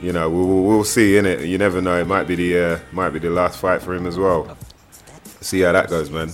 [0.00, 1.16] you know, we'll, we'll, see.
[1.16, 2.00] In it, you never know.
[2.00, 4.56] It might be the uh, might be the last fight for him as well.
[5.40, 6.30] See how that goes, man.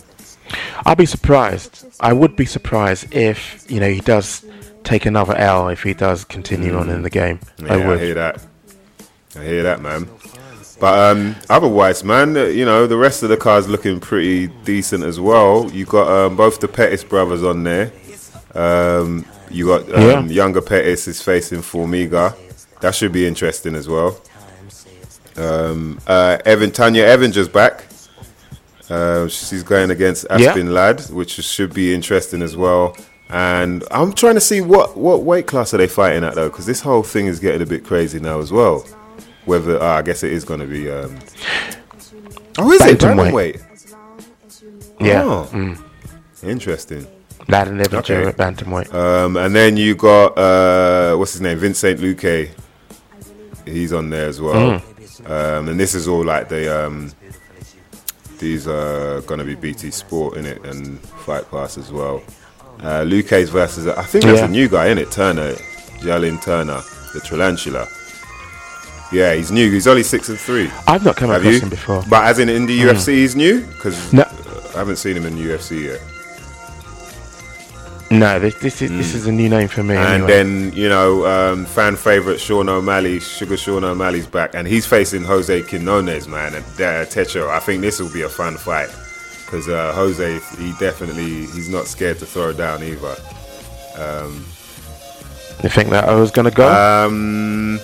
[0.87, 1.87] I'll be surprised.
[2.01, 4.45] I would be surprised if you know he does
[4.85, 7.41] take another L if he does continue on in the game.
[7.59, 8.01] Yeah, I I, would.
[8.01, 8.47] hear that.
[9.37, 10.09] I hear that, man.
[10.81, 15.21] But um, otherwise, man, you know, the rest of the car's looking pretty decent as
[15.21, 15.71] well.
[15.71, 17.93] You got um, both the Pettis brothers on there.
[18.55, 20.21] Um, you got um, Yeah.
[20.23, 22.35] younger Pettis is facing Formiga.
[22.81, 24.19] That should be interesting as well.
[25.37, 27.85] Um, uh, Evan Tonya Evinger's back.
[28.89, 30.49] Uh, she's going against Yeah.
[30.51, 32.97] Aspen Ladd, which should be interesting as well.
[33.29, 36.67] And I'm trying to see what, what weight class are they fighting at though, because
[36.67, 38.85] this whole thing is getting a bit crazy now as well.
[39.47, 40.91] Whether uh, I guess it is going to be.
[40.91, 41.19] Um,
[42.59, 43.61] oh, is it Bantamweight.
[43.61, 44.97] bantamweight?
[45.01, 45.79] Yeah, Oh, mm.
[46.43, 47.07] interesting.
[47.49, 48.27] Ladd and Evinger Okay.
[48.27, 48.93] at bantamweight.
[48.95, 52.51] Um, and then you got uh, what's his name, Vicente Luque.
[53.65, 54.83] He's on there as well.
[55.27, 57.13] Um, and this is all like the um,
[58.39, 62.23] these are gonna be BT Sport in it and Fight Pass as well.
[62.81, 64.47] Uh, Luque's versus I think that's Yeah.
[64.47, 65.53] a new guy in it, Turner,
[66.01, 66.81] Jalin Turner,
[67.15, 67.87] the Tarantula.
[69.13, 69.71] Yeah, he's new.
[69.71, 70.71] He's only six and three.
[70.87, 71.61] I've not come Have across you?
[71.61, 72.05] him before.
[72.09, 74.25] But as in in the UFC, he's new because No.
[74.75, 76.01] I haven't seen him in the UFC yet.
[78.13, 79.95] No, this, this is this is a new name for me.
[79.95, 80.29] And anyway.
[80.29, 85.23] then you know, um, fan favorite Sean O'Malley, Sugar Sean O'Malley's back, and he's facing
[85.23, 87.49] Jose Quinones, man, and uh, Techo.
[87.49, 88.89] I think this will be a fun fight
[89.45, 93.15] because uh, Jose, he definitely he's not scared to throw down either.
[95.63, 96.67] you think that I was gonna go?
[96.69, 97.79] Um,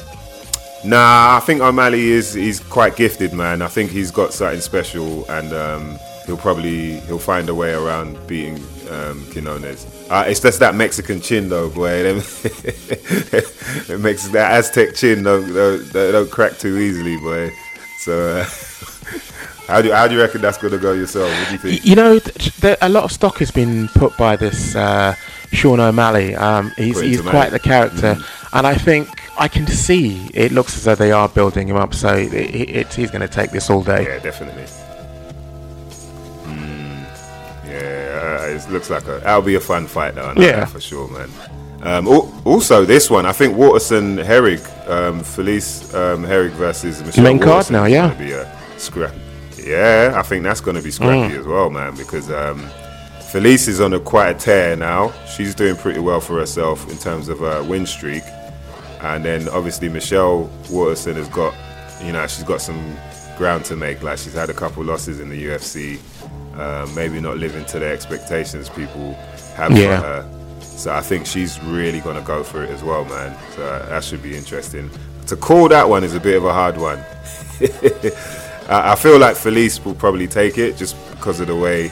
[0.84, 3.62] nah, I think O'Malley is he's quite gifted, man.
[3.62, 8.24] I think he's got something special, and um, he'll probably he'll find a way around
[8.26, 8.56] beating
[8.90, 9.86] um, Quinones.
[10.10, 12.22] Uh, it's just that Mexican chin, though, boy.
[13.88, 17.52] It makes that Aztec chin don't, don't, don't crack too easily, boy.
[18.00, 18.44] So, uh,
[19.68, 21.30] how do how do you reckon that's gonna go yourself?
[21.30, 21.84] What do you think?
[21.84, 25.14] you know, th- there, a lot of stock has been put by this uh,
[25.52, 26.34] Sean O'Malley.
[26.34, 28.16] Um, he's he's quite the character,
[28.52, 29.08] and I think
[29.38, 31.94] I can see it looks as though they are building him up.
[31.94, 34.04] So it, it, he's going to take this all day.
[34.04, 34.64] Yeah, definitely.
[36.44, 37.04] Mm,
[37.66, 40.32] yeah, uh, it looks like a that'll be a fun fight, though.
[40.36, 40.64] I Yeah.
[40.64, 41.30] for sure, man.
[41.82, 47.24] Um, al- also, this one, I think Waterson Herrig, um, Felice um, Herrig versus Michelle
[47.24, 48.14] Main card now, yeah.
[48.14, 49.12] be a scrap.
[49.62, 51.40] Yeah, I think that's going to be scrappy Mm.
[51.40, 52.66] as well, man, because um,
[53.30, 55.12] Felice is on a quite a tear now.
[55.26, 58.22] She's doing pretty well for herself in terms of a win streak.
[59.14, 61.54] And then obviously Michelle Waterson has got,
[62.02, 62.96] you know, she's got some
[63.38, 64.02] ground to make.
[64.02, 65.98] Like she's had a couple losses in the UFC,
[66.56, 69.12] uh, maybe not living to the expectations people
[69.56, 70.00] have Yeah.
[70.00, 70.32] for her.
[70.60, 73.36] So I think she's really going to go for it as well, man.
[73.54, 74.90] So that should be interesting.
[75.28, 76.98] To call that one is a bit of a hard one.
[78.68, 81.90] I feel like Felice will probably take it just because of the way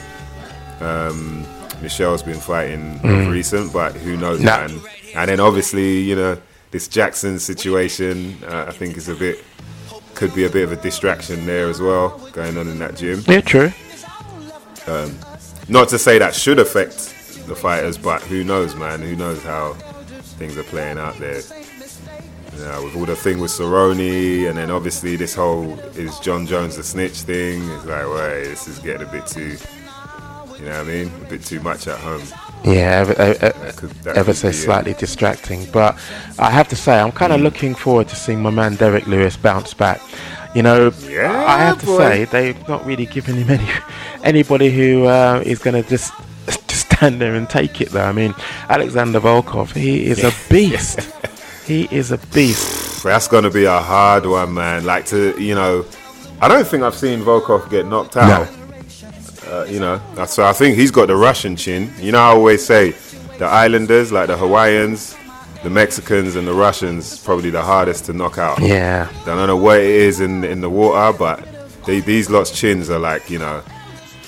[0.81, 1.45] um,
[1.81, 4.67] Michelle's been fighting of recent, but who knows, Nah.
[4.67, 4.79] man.
[5.15, 6.37] And then obviously, you know,
[6.71, 9.43] this Jackson situation, uh, I think is a bit,
[10.13, 13.23] could be a bit of a distraction there as well, going on in that gym.
[13.27, 13.71] Yeah, true.
[15.67, 19.01] Not to say that should affect the fighters, but who knows, man?
[19.01, 19.73] Who knows how
[20.37, 21.41] things are playing out there?
[22.57, 26.77] Know, with all the thing with Cerrone, and then obviously this whole is Jon Jones
[26.77, 27.69] the snitch thing.
[27.71, 29.57] It's like, wait, this is getting a bit too,
[30.57, 31.11] you know what I mean?
[31.21, 32.23] A bit too much at home.
[32.65, 33.53] Yeah, ever, ever,
[34.15, 34.53] ever so be it.
[34.53, 35.65] slightly distracting.
[35.71, 35.95] But
[36.39, 37.35] I have to say, I'm kind Mm.
[37.35, 40.01] of looking forward to seeing my man Derrick Lewis bounce back.
[40.55, 43.69] You know, Yeah, I have to say they've not really given him any
[44.23, 46.11] anybody who uh, is going to just
[46.67, 47.89] just stand there and take it.
[47.89, 48.33] Though I mean,
[48.69, 50.99] Alexander Volkov, he is a beast.
[51.67, 53.03] he is a beast.
[53.03, 54.85] That's going to be a hard one, man.
[54.85, 55.85] Like to, you know,
[56.41, 58.47] I don't think I've seen Volkov get knocked out.
[59.47, 61.91] Uh, you know, so I think he's got the Russian chin.
[61.99, 62.91] You know, I always say
[63.37, 65.15] the Islanders, like the Hawaiians,
[65.63, 68.61] the Mexicans, and the Russians, probably the hardest to knock out.
[68.61, 71.47] Yeah, I don't know what it is in in the water, but
[71.85, 73.61] they, these lots chins are like you know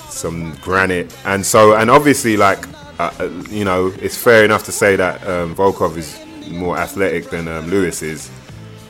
[0.10, 2.68] some granite, and so and obviously like
[3.00, 7.30] uh, uh, you know it's fair enough to say that um, Volkov is more athletic
[7.30, 8.30] than um, Lewis is.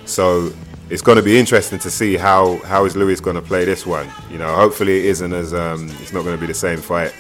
[0.06, 0.52] So
[0.90, 3.86] it's going to be interesting to see how how is Lewis going to play this
[3.86, 4.08] one.
[4.32, 7.14] You know, hopefully it isn't as um, it's not going to be the same fight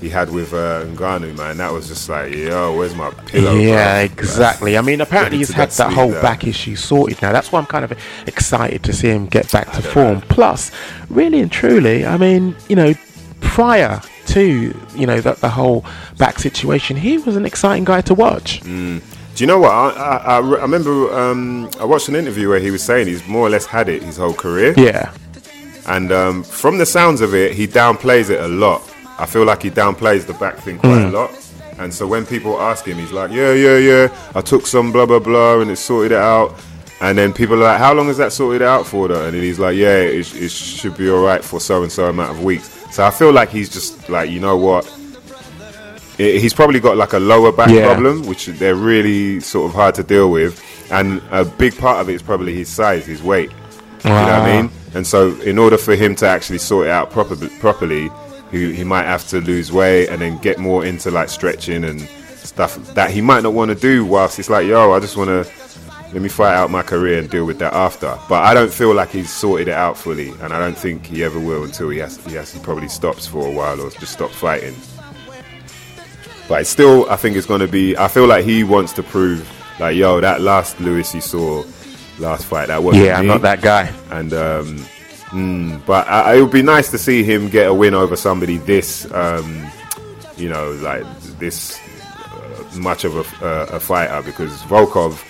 [0.00, 1.56] he had with uh, Ngannou, man.
[1.56, 3.54] That was just like, yo, where's my pillow?
[3.54, 4.12] yeah, bruv?
[4.12, 4.76] exactly.
[4.76, 7.32] I mean, apparently he's had that whole back issue sorted now.
[7.32, 7.92] That's why I'm kind of
[8.26, 10.20] excited to see him get back to form.
[10.22, 10.70] Plus,
[11.08, 12.94] really and truly, I mean, you know,
[13.40, 15.84] prior to you know the, the whole
[16.18, 18.62] back situation, he was an exciting guy to watch.
[19.36, 19.70] Do you know what?
[19.70, 23.26] I, I, I I remember um, I watched an interview where he was saying he's
[23.28, 24.72] more or less had it his whole career.
[24.78, 25.12] Yeah,
[25.86, 28.82] And um, from the sounds of it, he downplays it a lot.
[29.18, 31.30] I feel like he downplays the back thing quite a lot.
[31.78, 35.04] And so when people ask him, he's like, yeah, yeah, yeah, I took some blah,
[35.04, 36.54] blah, blah, and it sorted it out.
[37.02, 39.26] And then people are like, how long has that sorted out for, though?
[39.26, 42.08] And then he's like, yeah, it, it should be all right for so and so
[42.08, 42.68] amount of weeks.
[42.90, 44.90] So I feel like he's just like, you know what?
[46.16, 47.86] He's probably got like a lower back Yeah.
[47.86, 50.62] problem, which they're really sort of hard to deal with.
[50.90, 53.50] And a big part of it is probably his size, his weight.
[54.04, 54.70] You know what I mean?
[54.94, 58.10] And so, in order for him to actually sort it out proper, properly,
[58.50, 62.00] he, he might have to lose weight and then get more into like stretching and
[62.36, 64.04] stuff that he might not want to do.
[64.06, 65.50] Whilst it's like, yo, I just want to
[66.14, 68.16] let me fight out my career and deal with that after.
[68.28, 71.24] But I don't feel like he's sorted it out fully, and I don't think he
[71.24, 72.16] ever will until he has.
[72.24, 72.52] He has.
[72.52, 74.76] He probably stops for a while or just stops fighting.
[76.48, 77.96] But it's still, I think it's going to be.
[77.96, 81.64] I feel like he wants to prove, like, yo, that last Lewis you saw,
[82.18, 82.68] last fight.
[82.68, 83.92] That wasn't Yeah, I'm not that guy.
[84.10, 84.76] And um,
[85.30, 89.10] mm, but it would be nice to see him get a win over somebody this,
[89.12, 89.66] um,
[90.36, 91.04] you know, like
[91.38, 91.78] this
[92.32, 95.22] uh, much of a, uh, a fighter because Volkov,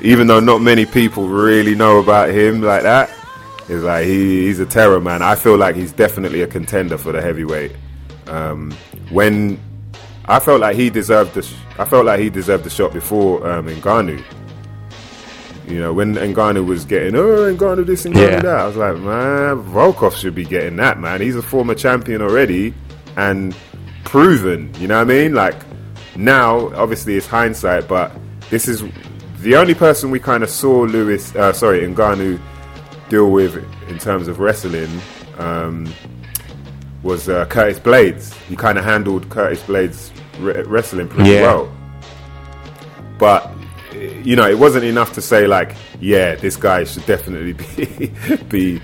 [0.00, 3.10] even though not many people really know about him like that,
[3.68, 5.22] is like he, he's a terror man.
[5.22, 7.72] I feel like he's definitely a contender for the heavyweight.
[8.26, 8.72] Um,
[9.10, 9.58] when
[10.30, 13.44] I felt like he deserved the, sh- I felt like he deserved the shot before
[13.50, 14.22] um, Ngannou.
[15.68, 18.40] You know, when Ngannou was getting, oh, Ngannou this, Ngannou Yeah.
[18.40, 21.20] that, I was like, man, Volkov should be getting that, man.
[21.20, 22.74] He's a former champion already
[23.16, 23.54] and
[24.04, 25.34] proven, you know what I mean?
[25.34, 25.56] Like,
[26.16, 28.12] now, obviously, it's hindsight, but
[28.50, 28.82] this is
[29.40, 32.40] the only person we kind of saw Lewis, uh, sorry, Ngannou
[33.08, 33.56] deal with
[33.88, 34.88] in terms of wrestling
[35.38, 35.92] um,
[37.02, 38.32] was uh, Curtis Blaydes.
[38.48, 40.10] He kind of handled Curtis Blaydes'
[40.40, 41.42] re- wrestling pretty Yeah.
[41.42, 41.72] well.
[43.18, 43.50] But
[44.24, 48.12] you know, it wasn't enough to say like, yeah, this guy should definitely be
[48.48, 48.80] be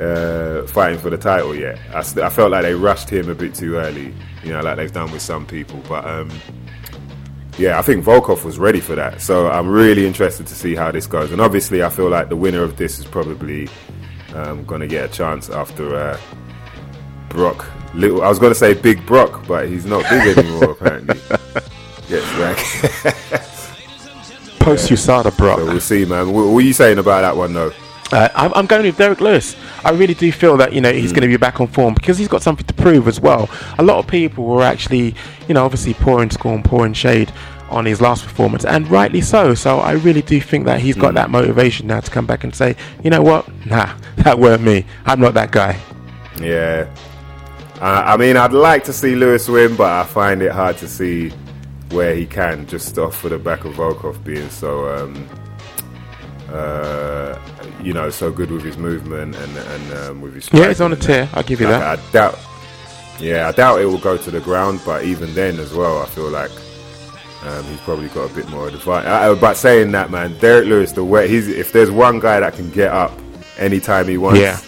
[0.00, 1.54] uh, fighting for the title.
[1.54, 4.14] Yet I, st- I felt like they rushed him a bit too early.
[4.44, 5.82] You know, like they've done with some people.
[5.88, 6.30] But um,
[7.58, 9.20] yeah, I think Volkov was ready for that.
[9.20, 11.32] So I'm really interested to see how this goes.
[11.32, 13.68] And obviously, I feel like the winner of this is probably
[14.34, 16.18] um, going to get a chance after uh,
[17.28, 17.66] Brock.
[17.94, 21.20] Little, I was going to say Big Brock, but he's not big anymore apparently.
[22.10, 22.56] Yes, right.
[24.58, 25.60] Post USADA, Brock.
[25.60, 26.32] So we'll see, man.
[26.32, 27.72] What, what are you saying about that one, though?
[28.10, 29.54] Uh, I'm, I'm going with Derrick Lewis.
[29.84, 32.18] I really do feel that you know he's going to be back on form because
[32.18, 33.48] he's got something to prove as well.
[33.78, 35.14] A lot of people were actually,
[35.46, 37.32] you know, obviously pouring scorn, pouring shade
[37.68, 39.54] on his last performance, and rightly so.
[39.54, 42.52] So I really do think that he's got that motivation now to come back and
[42.52, 42.74] say,
[43.04, 44.84] you know what, nah, that weren't me.
[45.06, 45.78] I'm not that guy.
[46.40, 46.92] Yeah.
[47.80, 50.88] Uh, I mean, I'd like to see Lewis win, but I find it hard to
[50.88, 51.30] see
[51.90, 55.26] where he can, just off for the back of Volkov being so, um,
[56.52, 57.38] uh,
[57.82, 60.48] you know, so good with his movement and and um, with his.
[60.52, 61.28] Yeah, he's on a tear.
[61.32, 61.98] I'll give you Like, that.
[61.98, 62.38] I doubt.
[63.18, 66.06] Yeah, I doubt it will go to the ground, but even then, as well, I
[66.06, 66.50] feel like
[67.44, 69.06] um, he's probably got a bit more advantage.
[69.06, 72.54] Uh, but saying that, man, Derrick Lewis, the way he's if there's one guy that
[72.54, 73.12] can get up
[73.58, 74.58] anytime he wants, Yeah.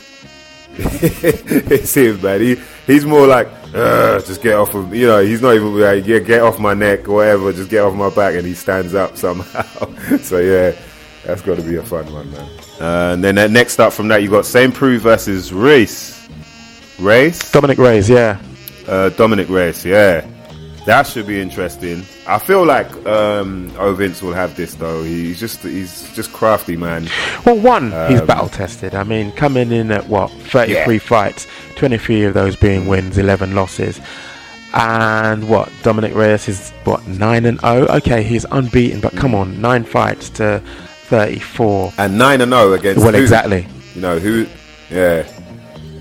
[0.79, 2.41] it's him, man.
[2.41, 2.57] He
[2.87, 5.23] he's more like, just get off of you know.
[5.23, 7.53] He's not even like, yeah, get off my neck or whatever.
[7.53, 9.63] Just get off my back, and he stands up somehow.
[10.19, 10.75] so yeah,
[11.25, 12.51] that's got to be a fun one, man.
[12.81, 16.29] Uh, and then uh, next up from that, you got Saint Preux versus Reyes.
[16.99, 18.41] Reyes, Dominic Reyes, yeah.
[18.87, 20.27] uh, Dominic Reyes, yeah.
[20.85, 22.05] That should be interesting.
[22.27, 25.05] I feel like um, Ovince will have this though.
[25.05, 27.07] He's just he's just crafty, man.
[27.47, 28.95] Well, one, he's battle tested.
[28.95, 30.99] I mean, coming in at what 33 Um, Yeah.
[30.99, 34.01] fights, 23 of those being wins, 11 losses,
[34.75, 37.87] and what Dominic Reyes is what nine and 0.
[37.99, 40.61] Okay, he's unbeaten, but come on, nine fights to
[41.05, 41.93] 34.
[41.99, 43.21] And nine and zero against Well, who?
[43.23, 43.69] exactly.
[43.95, 44.47] You know who?
[44.91, 45.23] Yeah.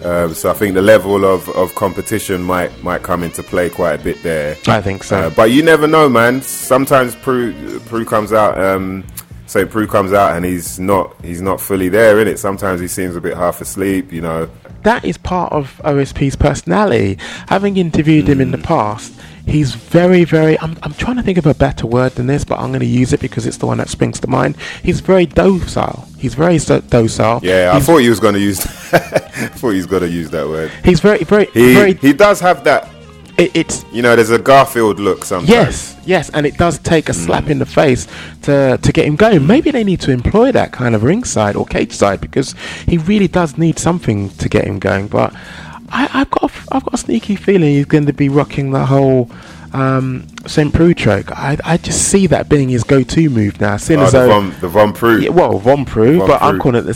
[0.03, 3.99] Um, so I think the level of, of competition might might come into play quite
[3.99, 4.57] a bit there.
[4.67, 5.17] I think so.
[5.17, 6.41] Uh, but you never know, man.
[6.41, 8.59] Sometimes Preux, Preux comes out.
[8.59, 9.05] Um,
[9.45, 12.39] Saint Preux comes out and he's not he's not fully there in it.
[12.39, 14.11] Sometimes he seems a bit half asleep.
[14.11, 14.49] You know.
[14.83, 17.17] that is part of OSP's personality.
[17.47, 19.13] Having interviewed him in the past,
[19.45, 20.59] he's very, very.
[20.59, 22.85] I'm, I'm trying to think of a better word than this, but I'm going to
[22.85, 24.57] use it because it's the one that springs to mind.
[24.83, 26.07] He's very docile.
[26.21, 27.39] He's very so, docile.
[27.41, 28.63] Yeah, I thought he was going to use.
[28.93, 28.99] I
[29.57, 30.71] thought he was going to use that word.
[30.85, 31.93] he's very, very, He very.
[31.95, 32.87] he does have that.
[33.39, 35.49] it, it's You know, there's a Garfield look sometimes.
[35.49, 37.51] yes, yes, and it does take a slap mm.
[37.51, 38.07] in the face
[38.43, 39.47] to to get him going.
[39.47, 42.53] Maybe they need to employ that kind of ringside or cage side because
[42.87, 45.07] he really does need something to get him going.
[45.07, 45.33] But
[45.89, 48.85] I, I've got a, I've got a sneaky feeling he's going to be rocking the
[48.85, 49.29] whole
[49.73, 50.27] um,
[50.93, 51.31] choke.
[51.31, 53.77] I, I just see that being his go-to move now.
[53.77, 55.19] Seeing Oh, as the though- Von, the Von Preux.
[55.19, 55.85] yeah, well, Von
[56.17, 56.93] Von but I'm calling it the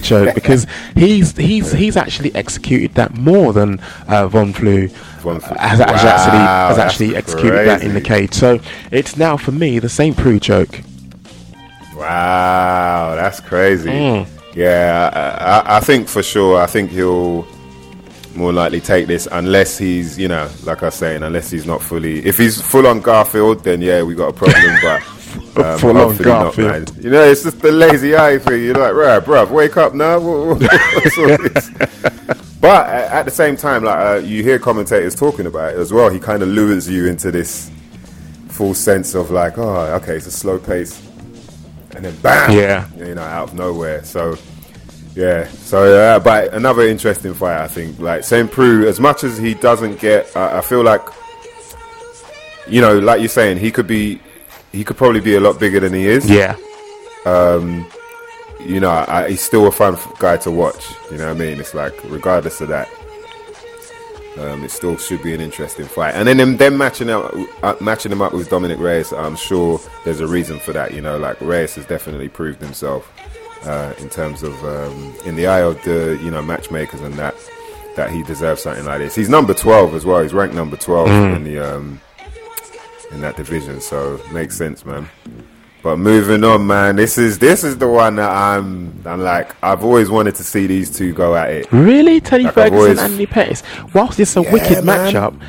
[0.00, 5.42] choke because he's he's he's actually executed that more than uh, Von Flu has,
[5.78, 8.32] has actually has actually executed that in the cage.
[8.34, 8.60] So
[8.90, 10.80] it's now for me the Saint Preux choke.
[11.96, 13.88] Wow, that's crazy.
[13.88, 14.26] Mm.
[14.54, 16.60] Yeah, I, I, I think for sure.
[16.60, 17.46] I think he'll
[18.36, 21.82] more likely take this unless he's, you know, like I was saying, unless he's not
[21.82, 22.24] fully.
[22.24, 24.76] If he's full on Garfield, then yeah, we got a problem.
[24.82, 25.02] But
[25.64, 27.04] um, Full on hopefully not, Garfield.
[27.04, 28.62] You know, it's just the lazy eye thing.
[28.64, 30.18] You're like, right, bruv, wake up now.
[30.20, 30.62] What- what-
[30.94, 31.70] what's all this?
[32.60, 36.08] But at the same time, like uh, you hear commentators talking about it as well.
[36.08, 37.70] He kind of lures you into this
[38.48, 41.00] full sense of like, oh, okay, it's a slow pace,
[41.94, 42.88] and then bam, Yeah.
[42.96, 44.02] you know, out of nowhere.
[44.02, 44.36] So,
[45.16, 45.48] yeah.
[45.48, 47.98] So, uh, but another interesting fight, I think.
[47.98, 51.02] Like Saint Preux, as much as he doesn't get, uh, I feel like,
[52.68, 54.20] you know, like you're saying, he could be,
[54.72, 56.28] he could probably be a lot bigger than he is.
[56.28, 56.54] Yeah,
[57.24, 57.86] Um,
[58.60, 60.92] you know, I, he's still a fun guy to watch.
[61.10, 61.60] You know what I mean?
[61.60, 62.88] It's like regardless of that,
[64.38, 66.14] um, it still should be an interesting fight.
[66.14, 69.80] And then them, them matching up, uh, matching him up with Dominic Reyes, I'm sure
[70.04, 70.92] there's a reason for that.
[70.92, 73.10] You know, like Reyes has definitely proved himself
[73.64, 77.34] uh, in terms of um, in the eye of the you know matchmakers and that
[77.96, 79.14] that he deserves something like this.
[79.14, 80.22] He's number 12 as well.
[80.22, 82.00] He's ranked number 12 in the um,
[83.12, 85.08] in that division, so makes sense, man.
[85.82, 89.84] But moving on, man, this is this is the one that I'm I'm like I've
[89.84, 91.70] always wanted to see these two go at it.
[91.72, 93.62] Really, Tony Like Ferguson always- and Anthony Pettis.
[93.94, 95.12] Whilst it's a wicked man.
[95.12, 95.40] matchup,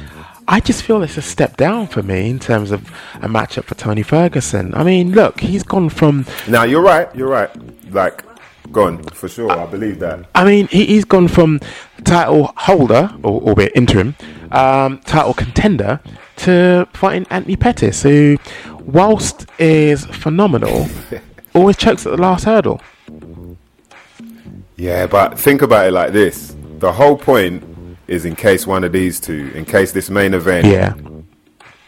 [0.49, 3.75] I just feel it's a step down for me in terms of a matchup for
[3.75, 4.73] Tony Ferguson.
[4.73, 7.49] I mean, look, he's gone from Now you're right, you're right.
[7.91, 8.23] Like,
[8.71, 9.51] gone for sure.
[9.51, 10.25] I believe that.
[10.35, 11.59] I mean, he, he's gone from
[12.05, 14.15] title holder, or albeit interim,
[14.51, 15.99] um, title contender,
[16.37, 18.37] to fighting Anthony Pettis, who,
[18.79, 20.87] whilst is phenomenal,
[21.55, 22.81] always chokes at the last hurdle.
[24.77, 27.63] Yeah, but think about it like this: the whole point
[28.07, 30.93] is in case one of these two, in case this main event Yeah,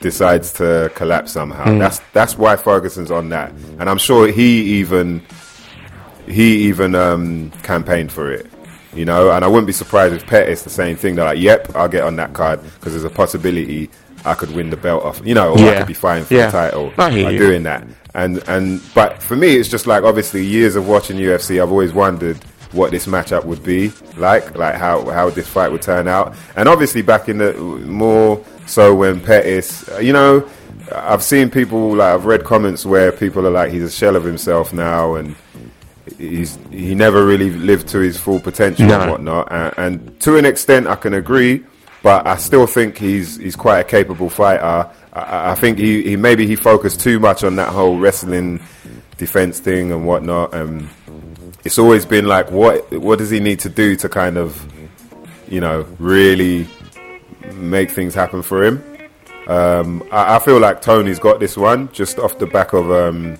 [0.01, 1.65] decides to collapse somehow.
[1.65, 1.80] Mm.
[1.80, 5.22] That's that's why Ferguson's on that, and I'm sure he even
[6.28, 8.47] he even um, campaigned for it.
[8.93, 11.15] You know, and I wouldn't be surprised if Pettis the same thing.
[11.15, 13.89] They're like, "Yep, I'll get on that card because there's a possibility
[14.26, 15.22] I could win the belt off.
[15.24, 16.47] You know, or I could be fighting for Yeah.
[16.47, 17.38] the title by you.
[17.38, 21.61] doing that." And and but for me, it's just like obviously years of watching UFC.
[21.61, 22.39] I've always wondered
[22.72, 26.36] what this matchup would be like, like how how this fight would turn out.
[26.55, 30.47] And obviously, back in the more so when Pettis, uh, you know,
[30.93, 34.24] I've seen people like I've read comments where people are like he's a shell of
[34.24, 35.36] himself now and
[36.17, 39.01] he's he never really lived to his full potential No.
[39.01, 39.51] and whatnot.
[39.51, 41.63] And, and to an extent, I can agree,
[42.03, 44.89] but I still think he's he's quite a capable fighter.
[45.13, 48.61] I, I think he, he maybe he focused too much on that whole wrestling
[49.17, 50.53] defense thing and whatnot.
[50.53, 50.88] And
[51.66, 54.66] it's always been like, what what does he need to do to kind of,
[55.47, 56.68] you know, really
[57.53, 58.84] make things happen for him?
[59.47, 62.91] Um, I, I feel like Tony's got this one just off the back of.
[62.91, 63.38] Um,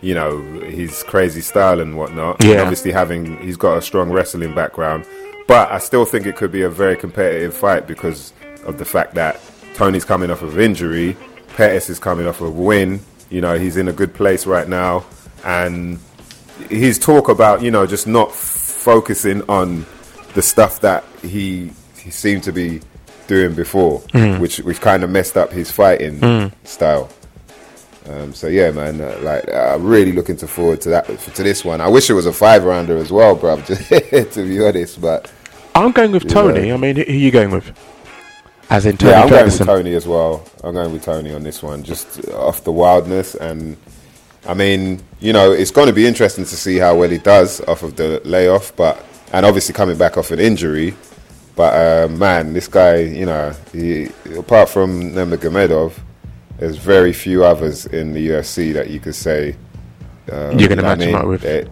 [0.00, 2.40] you know his crazy style and whatnot.
[2.40, 2.62] And Yeah.
[2.62, 5.04] obviously, having he's got a strong wrestling background,
[5.48, 8.32] but I still think it could be a very competitive fight because
[8.64, 9.40] of the fact that
[9.74, 11.16] Tony's coming off of injury,
[11.56, 13.00] Pettis is coming off of a win.
[13.28, 15.04] You know, he's in a good place right now,
[15.44, 15.98] and
[16.68, 19.86] his talk about you know just not f- focusing on
[20.34, 22.80] the stuff that he he seemed to be
[23.26, 23.98] doing before,
[24.38, 27.08] which which kind of messed up his fighting style.
[28.08, 31.64] Um, so yeah, man, uh, like I'm really looking to forward to that to this
[31.64, 31.80] one.
[31.80, 33.56] I wish it was a five rounder as well, bro.
[33.62, 35.30] To be honest, but
[35.74, 36.68] I'm going with Tony.
[36.68, 36.74] Yeah.
[36.74, 37.70] I mean, who are you going with?
[38.70, 40.44] As in Tony yeah, I'm going with Tony as well.
[40.64, 43.76] I'm going with Tony on this one, just off the wildness and.
[44.46, 47.60] I mean, you know, it's going to be interesting to see how well he does
[47.62, 50.94] off of the layoff, but and obviously coming back off an injury.
[51.56, 55.92] But uh, man, this guy, you know, he, apart from Nurmagomedov,
[56.58, 59.56] there's very few others in the UFC that you could say
[60.32, 61.68] um, You're gonna I match him up with.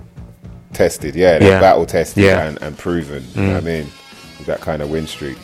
[0.73, 1.61] tested, yeah, they're Yeah.
[1.61, 2.41] battle tested Yeah.
[2.43, 2.49] Mm.
[2.49, 3.25] and, and proven.
[3.35, 3.87] You know what I mean?
[4.39, 5.39] With that kind of win streak.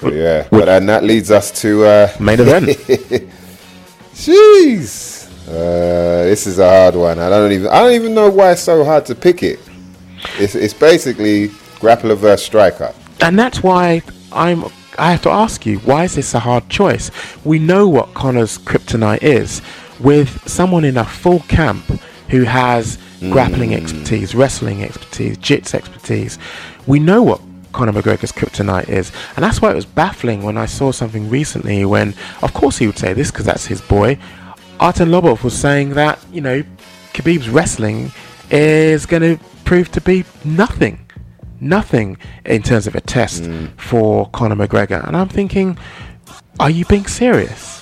[0.00, 2.68] So, yeah, but and that leads us to uh, Main event.
[4.14, 5.09] Jeez,
[5.50, 7.18] uh, this is a hard one.
[7.18, 9.58] I don't even I don't even know why it's so hard to pick it.
[10.38, 11.48] It's it's basically
[11.80, 12.94] grappler versus striker.
[13.20, 14.64] and that's why I'm.
[14.98, 17.10] I have to ask you, why is this a hard choice?
[17.44, 19.62] We know what Conor's kryptonite is,
[19.98, 21.84] with someone in a full camp
[22.28, 26.38] who has grappling expertise, wrestling expertise, jits expertise.
[26.86, 27.40] We know what
[27.72, 31.84] Conor McGregor's kryptonite is, and that's why it was baffling when I saw something recently.
[31.84, 34.18] When, of course, he would say this because that's his boy.
[34.80, 36.62] Artem Lobov was saying that you know
[37.12, 38.10] Khabib's wrestling
[38.50, 41.06] is going to prove to be nothing
[41.60, 43.68] nothing in terms of a test mm.
[43.78, 45.06] for Conor McGregor.
[45.06, 45.78] And I'm thinking,
[46.58, 47.78] are you being serious?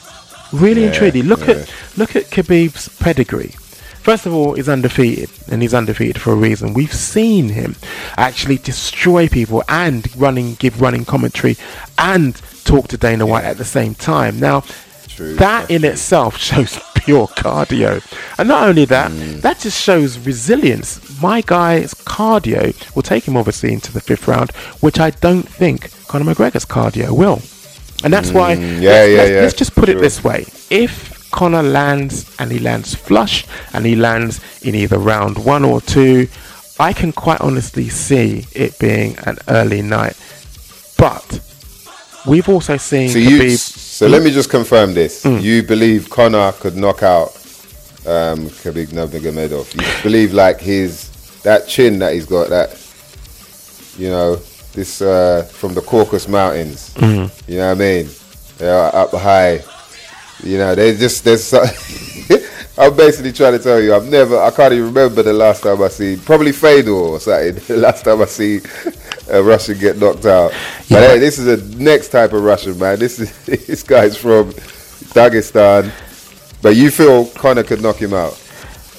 [0.52, 1.54] Really and Yeah, truly, look yeah.
[1.54, 3.54] at look at Khabib's pedigree.
[4.02, 6.72] First of all, he's undefeated, and he's undefeated for a reason.
[6.72, 7.76] We've seen him
[8.16, 11.56] actually destroy people and running, give running commentary,
[11.98, 12.34] and
[12.64, 14.40] talk to Dana White at the same time.
[14.40, 14.62] Now,
[15.08, 15.90] True, that in true.
[15.90, 18.02] itself shows pure cardio,
[18.38, 19.40] and not only that, mm.
[19.40, 21.00] that just shows resilience.
[21.22, 24.50] My guy's cardio will take him obviously into the fifth round,
[24.80, 27.40] which I don't think Conor McGregor's cardio will.
[28.04, 30.44] And that's why mm, yeah, let's, yeah, let's, yeah, let's just put it this way.
[30.68, 35.80] If Conor lands and he lands flush and he lands in either round one or
[35.80, 36.28] two,
[36.78, 40.16] I can quite honestly see it being an early night.
[40.98, 41.40] But
[42.26, 43.87] we've also seen So Khabib.
[43.98, 45.24] So let me just confirm this.
[45.24, 47.30] You believe Conor could knock out
[48.06, 49.74] um, Khabib Nurmagomedov.
[49.74, 51.10] You believe like his
[51.42, 52.70] that chin that he's got, that
[53.96, 54.36] you know,
[54.72, 56.94] this uh, from the Caucasus Mountains.
[56.94, 57.50] Mm-hmm.
[57.50, 58.08] You know what I mean?
[58.58, 59.64] They're up high.
[60.44, 61.52] You know, they just there's.
[62.78, 65.82] I'm basically trying to tell you, I've never, I can't even remember the last time
[65.82, 67.54] I see, probably Fedor or something.
[67.66, 68.60] The last time I see
[69.28, 70.52] a Russian get knocked out.
[70.88, 71.08] But Yeah.
[71.08, 72.98] hey, this is a next type of Russian man.
[73.00, 74.52] This is this guy's from
[75.12, 75.90] Dagestan.
[76.62, 78.32] But you feel Conor could knock him out?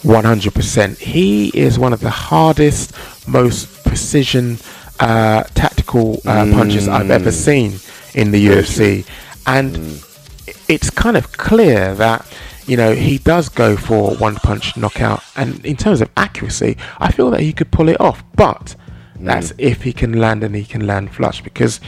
[0.03, 0.97] 100%.
[0.97, 2.93] He is one of the hardest,
[3.27, 4.57] most precision
[4.99, 7.79] uh, tactical uh, punches I've ever seen
[8.13, 9.05] in the UFC.
[9.45, 10.01] And
[10.47, 12.25] i- it's kind of clear that,
[12.69, 15.23] you know, he does go for one punch knockout.
[15.35, 18.23] And in terms of accuracy, I feel that he could pull it off.
[18.35, 18.75] But
[19.17, 19.25] mm.
[19.25, 21.79] that's if he can land and he can land flush because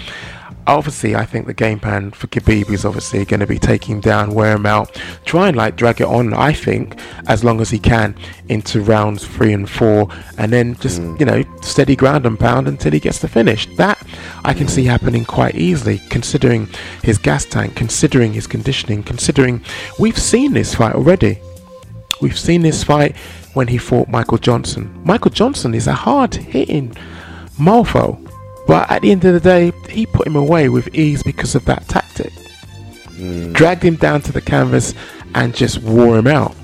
[0.68, 4.00] obviously I think the game plan for Khabib is obviously going to be take him
[4.00, 6.34] down, wear him out, try and like drag it on.
[6.34, 8.16] I think as long as he can
[8.50, 10.08] into rounds three and four,
[10.38, 11.20] and then just mm.
[11.20, 13.68] you know steady ground and pound until he gets the finish.
[13.78, 14.02] That
[14.44, 14.90] I can see mm.
[14.90, 16.68] happening quite easily, considering
[17.04, 19.64] his gas tank, considering his conditioning, considering
[20.00, 21.40] we've seen this fight already.
[22.22, 23.16] We've seen this fight
[23.54, 25.02] when he fought Michael Johnson.
[25.04, 26.96] Michael Johnson is a hard hitting
[27.60, 28.31] mofo,
[28.68, 31.66] but at the end of the day, he put him away with ease because of
[31.66, 32.32] that tactic.
[33.54, 34.94] Dragged him down to the canvas
[35.36, 36.56] and just wore him out.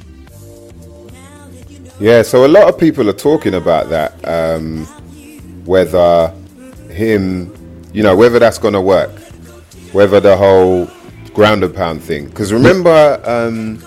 [2.00, 4.14] Yeah, so a lot of people are talking about that.
[4.28, 4.86] Um,
[5.66, 6.30] whether
[6.92, 7.54] him,
[7.94, 9.12] you know, whether that's going to work,
[9.92, 10.88] whether the whole
[11.34, 12.28] ground and pound thing.
[12.28, 13.80] Because remember, um,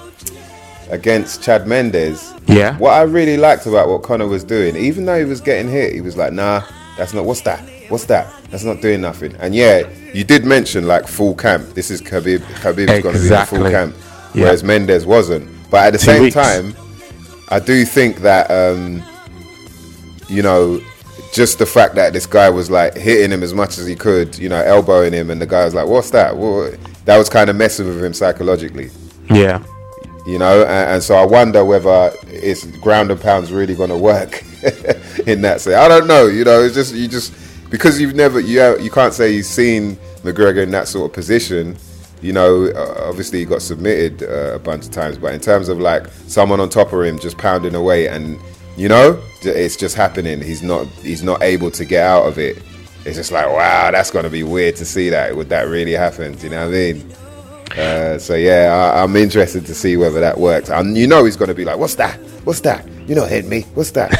[0.91, 2.77] against Chad Mendes, Yeah.
[2.79, 5.93] what I really liked about what Conor was doing, even though he was getting hit,
[5.93, 6.63] he was like, nah,
[6.97, 7.61] that's not, what's that?
[7.91, 8.33] What's that?
[8.51, 9.35] That's not doing nothing.
[9.41, 9.83] And yeah,
[10.15, 11.75] you did mention like full camp.
[11.75, 12.39] This is Khabib.
[12.63, 13.71] Khabib's going to be in full Exactly.
[13.71, 13.95] camp,
[14.35, 14.45] Yeah.
[14.45, 15.49] whereas Mendes wasn't.
[15.71, 16.35] But at the Two same weeks.
[16.35, 16.75] time,
[17.49, 19.03] I do think that um,
[20.29, 20.81] you know,
[21.33, 24.39] just the fact that this guy was like hitting him as much as he could,
[24.39, 26.79] you know, elbowing him, and the guy was like, "What's that?" What?
[27.07, 28.91] That was kind of messing with him psychologically,
[29.31, 29.63] Yeah.
[30.27, 30.63] you know.
[30.63, 34.43] And, and so I wonder whether it's ground and pounds really going to work
[35.27, 35.75] in that sense.
[35.77, 36.27] I don't know.
[36.27, 37.33] You know, it's just you just
[37.71, 41.77] because you've never you you can't say you've seen McGregor in that sort of position.
[42.21, 45.71] You know, uh, obviously he got submitted uh, a bunch of times, but in terms
[45.71, 48.39] of like someone on top of him just pounding away, and
[48.77, 50.41] you know, it's just happening.
[50.41, 52.63] He's not he's not able to get out of it.
[53.07, 55.35] It's just like wow, that's gonna be weird to see that.
[55.35, 56.35] Would that really happen?
[56.35, 57.15] Do you know what I mean?
[57.77, 60.71] Uh, so yeah, I, I'm interested to see whether that works.
[60.71, 62.19] And you know, he's going to be like, "What's that?
[62.45, 62.87] What's that?
[63.07, 63.63] You know, hit me.
[63.75, 64.11] What's that?"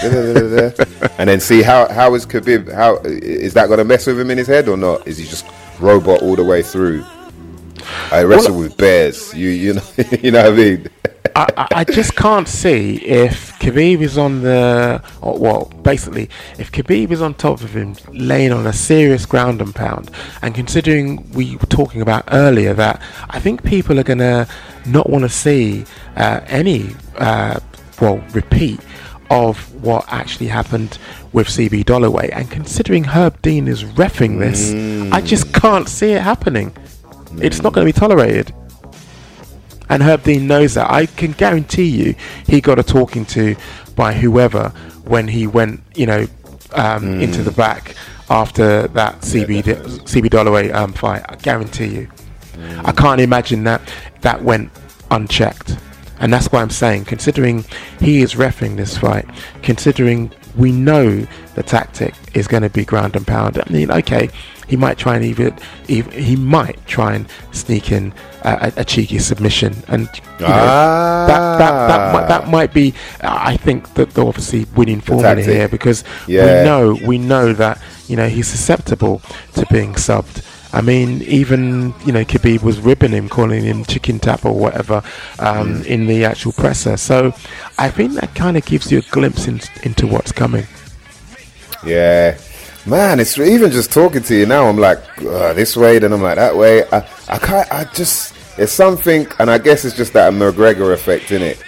[1.19, 2.73] And then see how how is Khabib?
[2.73, 5.07] How is that going to mess with him in his head or not?
[5.07, 5.45] Is he just
[5.79, 7.05] robot all the way through?
[8.13, 9.35] I wrestle with bears.
[9.35, 9.83] You you know
[10.23, 10.89] you know what I mean?
[11.37, 17.11] I, I- just can't see if Khabib is on the or, well, basically, if Khabib
[17.11, 20.11] is on top of him, laying on a serious ground and pound,
[20.43, 24.47] and considering we were talking about earlier that I think people are gonna
[24.87, 25.85] not want to see
[26.17, 27.61] uh, any uh,
[28.01, 28.81] well repeat
[29.31, 30.99] of what actually happened
[31.33, 34.73] with CB Dollaway, and considering Herb Dean is refing this,
[35.13, 36.73] I just can't see it happening.
[37.41, 38.53] It's not going to be tolerated
[39.91, 40.91] and Herb Dean knows that.
[40.91, 42.15] I can guarantee you,
[42.47, 43.57] he got a talking to
[43.97, 44.71] by whoever
[45.05, 46.27] when he went, you know,
[46.73, 47.95] um, into the back
[48.31, 51.25] after that CB D- CB Dollaway um, fight.
[51.29, 52.09] I guarantee you.
[52.85, 53.83] I can't imagine that
[54.21, 54.71] that went
[55.11, 55.77] unchecked,
[56.21, 57.65] and that's why I'm saying, considering
[57.99, 59.27] he is refing this fight,
[59.63, 63.59] considering we know the tactic is going to be ground and pound.
[63.59, 64.31] I mean, okay,
[64.69, 65.57] he might try and even,
[65.89, 71.59] even he might try and sneak in a, a, cheeky submission, and you know, that,
[71.59, 72.51] that that might, that ah.
[72.51, 72.95] might be.
[73.21, 76.45] I think that the obviously winning formula here because Yeah.
[76.45, 79.21] we know we know that you know he's susceptible
[79.55, 80.45] to being subbed.
[80.73, 85.03] I mean, even you know Khabib was ribbing him, calling him chicken tap or whatever
[85.39, 86.97] um, in the actual presser.
[86.97, 87.33] So
[87.79, 90.67] I think that kind of gives you a glimpse in, into what's coming.
[91.85, 92.39] Yeah,
[92.87, 94.67] man, it's even just talking to you now.
[94.67, 96.85] I'm like uh, this way, then I'm like that way.
[96.91, 96.99] I,
[97.29, 97.73] I can't.
[97.73, 101.61] I just it's something, and I guess it's just that McGregor effect in it,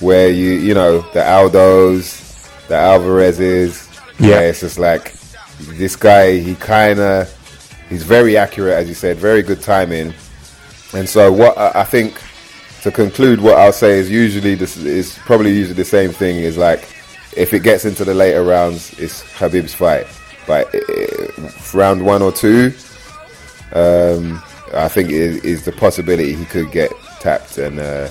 [0.00, 3.82] where you you know the Aldos, the Alvarezes.
[4.18, 4.40] Yeah.
[4.40, 5.14] it's just like
[5.60, 6.38] this guy.
[6.38, 7.28] He kind of
[7.88, 10.14] he's very accurate, as you said, very good timing.
[10.92, 12.20] And so what I think
[12.82, 16.36] to conclude, what I'll say is usually this is probably usually the same thing.
[16.36, 16.80] Is like
[17.36, 20.06] if it gets into the later rounds, it's Khabib's fight.
[20.46, 22.72] But uh, round one or two,
[23.72, 24.42] um,
[24.74, 28.08] I think is, the possibility he could get tapped and uh,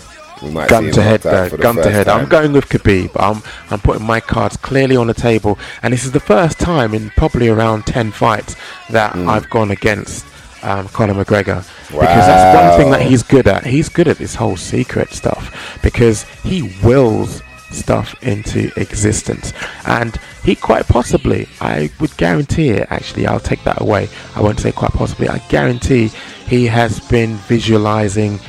[0.68, 2.08] gun see to head though, gun to head.
[2.08, 3.12] I'm going with Khabib.
[3.16, 3.42] I'm
[3.72, 7.10] I'm putting my cards clearly on the table, and this is the first time in
[7.12, 8.56] probably around ten fights
[8.90, 9.28] that Mm.
[9.30, 10.26] I've gone against
[10.64, 13.66] um, Conor McGregor because that's one thing that he's good at.
[13.66, 17.42] He's good at this whole secret stuff because he wills
[17.72, 19.52] stuff into existence
[19.88, 24.60] and he quite possibly i would guarantee it actually i'll take that away i won't
[24.60, 26.08] say quite possibly i guarantee
[26.48, 28.40] he has been visualizing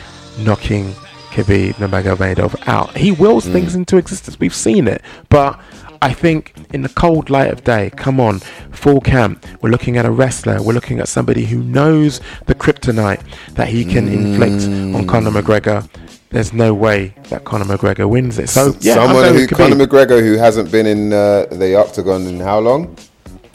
[0.40, 0.94] knocking
[1.34, 2.96] Khabib Nurmagomedov out.
[2.96, 4.38] He wills things into existence.
[4.38, 5.60] We've seen it, but
[6.00, 8.38] I think in the cold light of day, come on,
[8.70, 9.44] full camp.
[9.60, 10.62] We're looking at a wrestler.
[10.62, 13.22] We're looking at somebody who knows the kryptonite
[13.54, 14.64] that he can inflict
[14.94, 15.88] on Conor McGregor.
[16.30, 18.48] There's no way that Conor McGregor wins it.
[18.48, 19.56] So yeah, Someone who Khabib.
[19.56, 22.96] Conor McGregor who hasn't been in uh, the octagon in how long?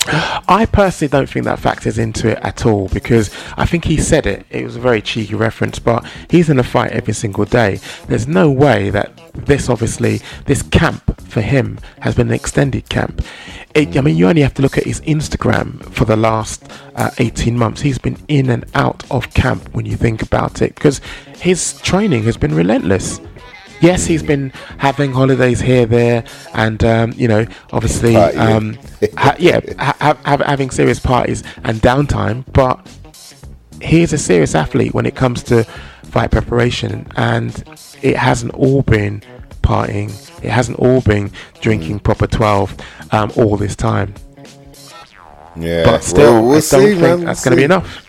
[0.07, 4.25] I personally don't think that factors into it at all because I think he said
[4.25, 4.45] it.
[4.49, 7.79] It was a very cheeky reference, but he's in a fight every single day.
[8.07, 13.23] There's no way that this, obviously, this camp for him has been an extended camp.
[13.75, 16.63] It, I mean, you only have to look at his Instagram for the last
[16.95, 17.81] uh, 18 months.
[17.81, 21.01] He's been in and out of camp when you think about it because
[21.37, 23.21] his training has been relentless.
[23.81, 26.23] Yes, he's been having holidays here, there,
[26.53, 28.77] and um, you know, obviously, um,
[29.17, 32.43] ha- yeah, ha- ha- ha- having serious parties and downtime.
[32.53, 32.79] But
[33.81, 35.63] he's a serious athlete when it comes to
[36.03, 37.63] fight preparation, and
[38.01, 39.21] it hasn't all been
[39.61, 40.09] partying.
[40.43, 42.75] It hasn't all been drinking proper twelve
[43.11, 44.13] um, all this time.
[45.55, 47.23] Yeah, But still, Well, we'll I don't see, think man.
[47.25, 48.05] that's going to be enough.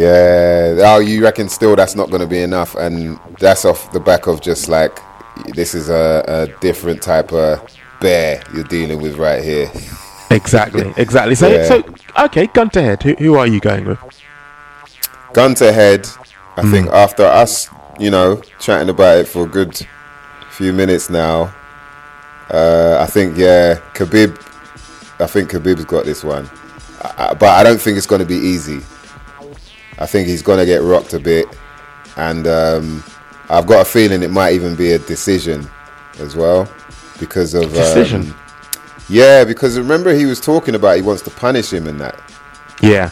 [0.00, 0.76] Yeah.
[0.94, 4.26] Oh, you reckon still that's not going to be enough, and that's off the back
[4.26, 4.98] of just like
[5.54, 7.60] this is a, a different type of
[8.00, 9.70] bear you're dealing with right here.
[10.30, 11.34] Exactly, exactly.
[11.34, 11.64] So, Yeah.
[11.64, 11.84] so
[12.24, 13.02] okay, gun to head.
[13.02, 13.98] Who, who are you going with?
[15.34, 16.08] Gun to head.
[16.56, 16.70] I Hmm.
[16.72, 19.86] think after us, you know, chatting about it for a good
[20.50, 21.52] few minutes now,
[22.50, 24.36] uh, I think yeah, Khabib.
[25.20, 26.48] I think Khabib's got this one,
[27.02, 28.80] I, I- but I don't think it's going to be easy.
[30.00, 31.46] I think he's going to get rocked a bit,
[32.16, 33.04] and um,
[33.48, 35.68] I've got a feeling it might even be a decision
[36.18, 36.68] as well
[37.18, 38.34] because of um, Decision?
[39.08, 42.18] yeah, because remember he was talking about he wants to punish him and that.
[42.82, 43.10] Yeah,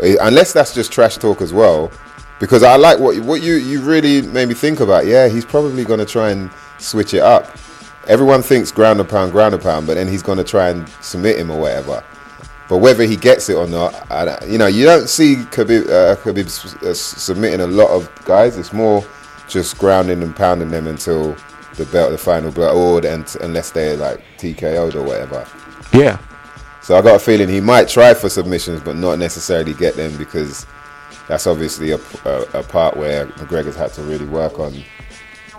[0.00, 1.90] Eh, unless that's just trash talk as well.
[2.38, 5.06] Because i like what what you you really made me think about.
[5.06, 7.56] Yeah he's probably going to try and switch it up.
[8.06, 10.86] Everyone thinks ground and pound ground and pound but then he's going to try and
[11.00, 12.04] submit him or whatever
[12.68, 16.16] but whether he gets it or not I, you know you don't see Khabib, uh,
[16.16, 19.04] Khabib s- uh, submitting a lot of guys it's more
[19.48, 21.36] just grounding and pounding them until
[21.76, 25.46] the belt the final belt or the- and, unless they're like TKO'd or whatever
[25.92, 26.18] yeah.
[26.82, 30.16] so I got a feeling he might try for submissions, but not necessarily get them
[30.18, 30.66] because
[31.28, 34.74] that's obviously a, a, a part where McGregor's had to really work on.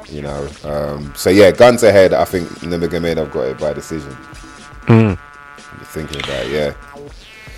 [0.10, 2.14] You know, um, so yeah, guns ahead.
[2.14, 4.12] I think Nurmagomedov got it by decision.
[4.86, 5.18] Mm.
[5.86, 6.74] Thinking about it, yeah.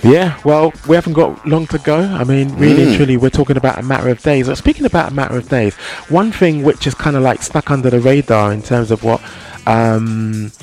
[0.02, 2.00] Yeah, well, we haven't got long to go.
[2.00, 4.48] I mean, really and truly, we're talking about a matter of days.
[4.48, 5.76] But speaking about a matter of days,
[6.08, 9.22] one thing which is kind of like stuck under the radar in terms of what
[9.68, 10.54] um,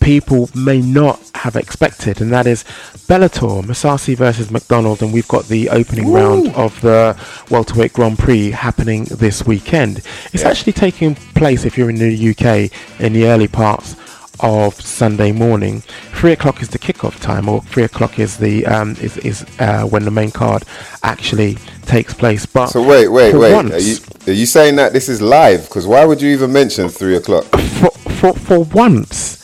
[0.00, 2.64] people may not have expected, and that is
[3.06, 7.16] Bellator, Mousasi versus MacDonald, and we've got the opening round of the
[7.48, 9.98] welterweight Grand Prix happening this weekend.
[10.32, 10.48] It's Yeah.
[10.50, 13.94] actually taking place if you're in the UK in the early parts
[14.42, 15.82] of Sunday morning.
[16.12, 19.84] Three o'clock is the kickoff time, or three o'clock is the um, is is uh,
[19.84, 20.64] when the main card
[21.02, 22.46] actually takes place.
[22.46, 23.52] But So wait, wait, wait.
[23.52, 25.64] once- Are you are you saying that this is live?
[25.64, 27.44] Because why would you even mention three o'clock?
[27.80, 29.39] for, for, for once,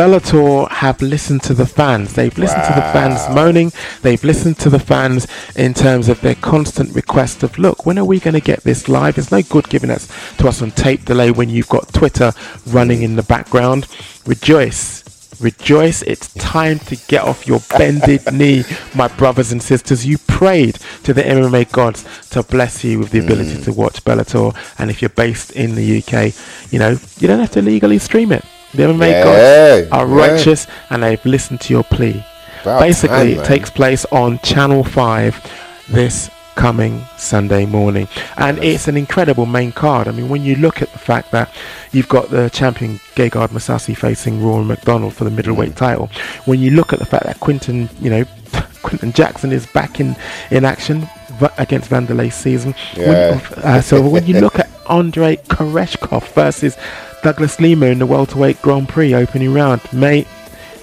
[0.00, 2.14] Bellator have listened to the fans.
[2.14, 3.70] They've listened to the fans moaning.
[4.00, 5.26] They've listened to the fans
[5.56, 8.88] in terms of their constant request of, look, when are we going to get this
[8.88, 9.18] live?
[9.18, 12.32] It's no good giving us to us on tape delay when you've got Twitter
[12.68, 13.88] running in the background.
[14.24, 15.04] Rejoice.
[15.38, 20.06] Rejoice, it's time to get off your bended knee, my brothers and sisters.
[20.06, 23.64] You prayed to the MMA gods to bless you with the ability mm.
[23.64, 24.56] to watch Bellator.
[24.78, 28.32] And if you're based in the UK, you know, you don't have to legally stream
[28.32, 28.46] it.
[28.74, 30.14] The MMA Yeah, gods are yeah.
[30.26, 32.24] righteous and they've listened to your plea.
[32.62, 38.06] About Basically, time, it takes place on Channel 5 this coming Sunday morning.
[38.36, 40.08] And it's an incredible main card.
[40.08, 41.50] I mean, when you look at the fact that
[41.92, 45.36] you've got the champion Gegard Mousasi facing Rory MacDonald for the Mm.
[45.36, 46.10] middleweight title,
[46.44, 48.24] when you look at the fact that Quinton, you know,
[48.82, 50.14] Quinton Jackson is back in,
[50.50, 51.08] in action
[51.38, 52.74] v- against Wanderlei season.
[52.94, 56.76] When- uh, so when you look at Andre Koreshkov versus
[57.22, 60.26] Douglas Lima in the welterweight Grand Prix opening round, mate,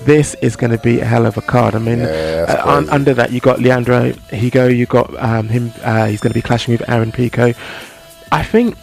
[0.04, 1.76] this is going to be a hell of a card.
[1.76, 5.72] I mean, Yeah, uh, un- under that you got Leandro Higo, you got um, him.
[5.84, 7.54] Uh, he's going to be clashing with Aaron Pico.
[8.32, 8.78] I think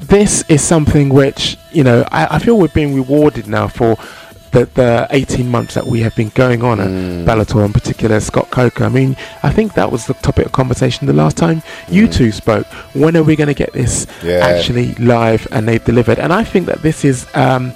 [0.00, 3.96] this is something which you know I, I feel we're being rewarded now for
[4.52, 7.24] the, the 18 months that we have been going on at Mm.
[7.26, 8.84] Bellator, in particular Scott Coker.
[8.84, 12.32] I mean, I think that was the topic of conversation the last time you two
[12.32, 12.66] spoke.
[12.94, 14.24] When are we going to get this Mm.
[14.24, 14.46] Yeah.
[14.46, 16.18] actually live and they've delivered?
[16.18, 17.72] And I think that this is um,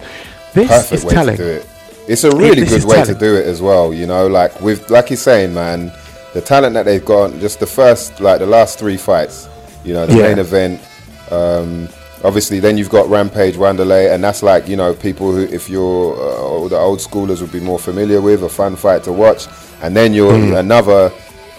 [0.55, 1.41] this perfect is telling.
[1.41, 1.67] it.
[2.09, 3.93] It's a really this good way to do it as well.
[3.95, 5.93] You know, like with like he's saying, man,
[6.35, 9.49] the talent that they've got, just the first, like the last three fights.
[9.85, 10.23] You know, the Yeah.
[10.29, 10.81] main event.
[11.31, 11.89] Um,
[12.25, 16.15] obviously, then you've got Rampage, Wanderlei, and that's like you know people who, if you're
[16.15, 19.47] uh, the old schoolers, would be more familiar with a fun fight to watch.
[19.83, 20.55] And then you're Hmm.
[20.55, 21.11] another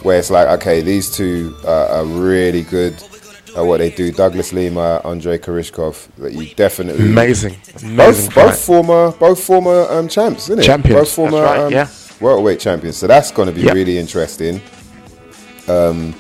[0.04, 2.96] where it's like, okay, these two are, are really good.
[3.56, 8.66] At what they do, Douglas Lima, Andre Koreshkov, that you definitely Amazing, amazing both, both
[8.66, 10.64] former both former um, champs, isn't it?
[10.64, 11.88] Champions, Both former right, um, yeah.
[12.20, 12.98] welterweight champions.
[12.98, 13.76] So that's going to be Yep.
[13.76, 14.60] really interesting.
[15.68, 16.16] Um,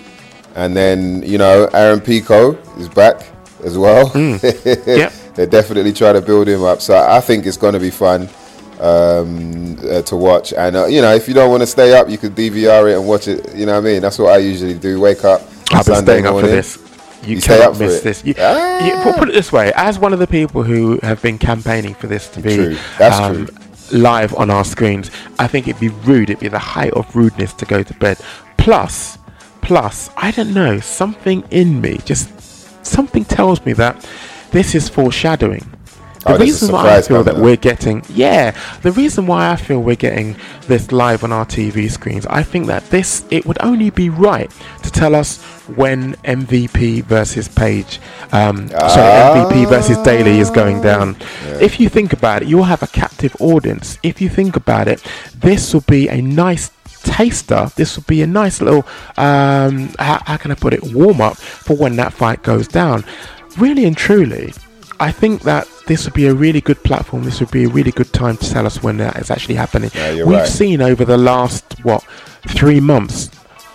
[0.56, 3.26] and then you know Aaron Pico is back
[3.64, 4.08] as well.
[4.10, 4.36] Hmm.
[4.86, 5.14] Yep.
[5.36, 6.80] they definitely try to build him up.
[6.82, 8.30] So I think it's going to be fun
[8.80, 10.54] um, uh, to watch.
[10.54, 12.98] And uh, you know, if you don't want to stay up, you could DVR it
[12.98, 13.56] and watch it.
[13.56, 14.02] You know what I mean?
[14.02, 15.00] That's what I usually do.
[15.00, 15.42] Wake up.
[15.72, 16.78] I've been Sunday staying up for this.
[17.26, 18.24] You, You cannot miss this.
[18.26, 18.86] You, Ah.
[18.86, 21.94] you- put, put it this way: as one of the people who have been campaigning
[21.96, 22.78] for this to be True.
[23.00, 23.98] That's true.
[23.98, 25.10] live on our screens,
[25.40, 26.30] I think it'd be rude.
[26.30, 28.18] It'd be the height of rudeness to go to bed.
[28.58, 29.18] Plus,
[29.62, 30.80] plus, I don't know.
[30.82, 32.30] Something in me, just
[32.94, 34.08] something tells me that
[34.52, 35.66] this is foreshadowing.
[36.26, 39.82] The Oh, reason why I feel that we're getting, yeah, the reason why I feel
[39.84, 40.38] we're getting
[40.68, 44.50] this live on our TV screens, I think that this, it would only be right
[44.84, 45.44] to tell us
[45.76, 48.00] when MVP versus Page,
[48.32, 51.18] um, sorry, MVP versus Daley is going down.
[51.60, 53.98] If you think about it, you'll have a captive audience.
[54.02, 55.04] If you think about it,
[55.36, 56.72] this will be a nice
[57.04, 57.70] taster.
[57.76, 58.86] This will be a nice little,
[59.18, 63.04] um, how, how can I put it, warm up for when that fight goes down.
[63.58, 64.54] Really and truly,
[65.00, 67.24] I think that this would be a really good platform.
[67.24, 69.92] This would be a really good time to tell us when that is actually happening.
[69.94, 70.48] Yeah, We've right.
[70.48, 72.04] seen over the last what
[72.48, 73.30] three months.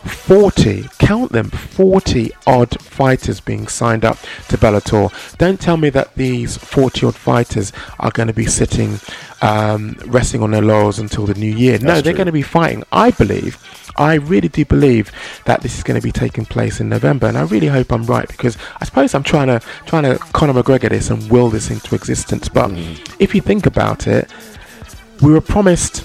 [0.04, 4.18] 40, count them, 40 odd fighters being signed up
[4.48, 5.10] to Bellator.
[5.38, 8.98] Don't tell me that these 40 odd fighters are going to be sitting,
[9.42, 11.78] um, resting on their laurels until the new year.
[11.78, 12.18] no, That's they're true.
[12.18, 12.84] going to be fighting.
[12.92, 13.58] I believe,
[13.96, 15.10] I really do believe
[15.44, 18.04] that this is going to be taking place in November, and I really hope I'm
[18.04, 21.70] right because I suppose I'm trying to trying to Conor McGregor this and will this
[21.70, 22.48] into existence.
[22.48, 22.70] But
[23.18, 24.30] if you think about it,
[25.20, 26.04] we were promised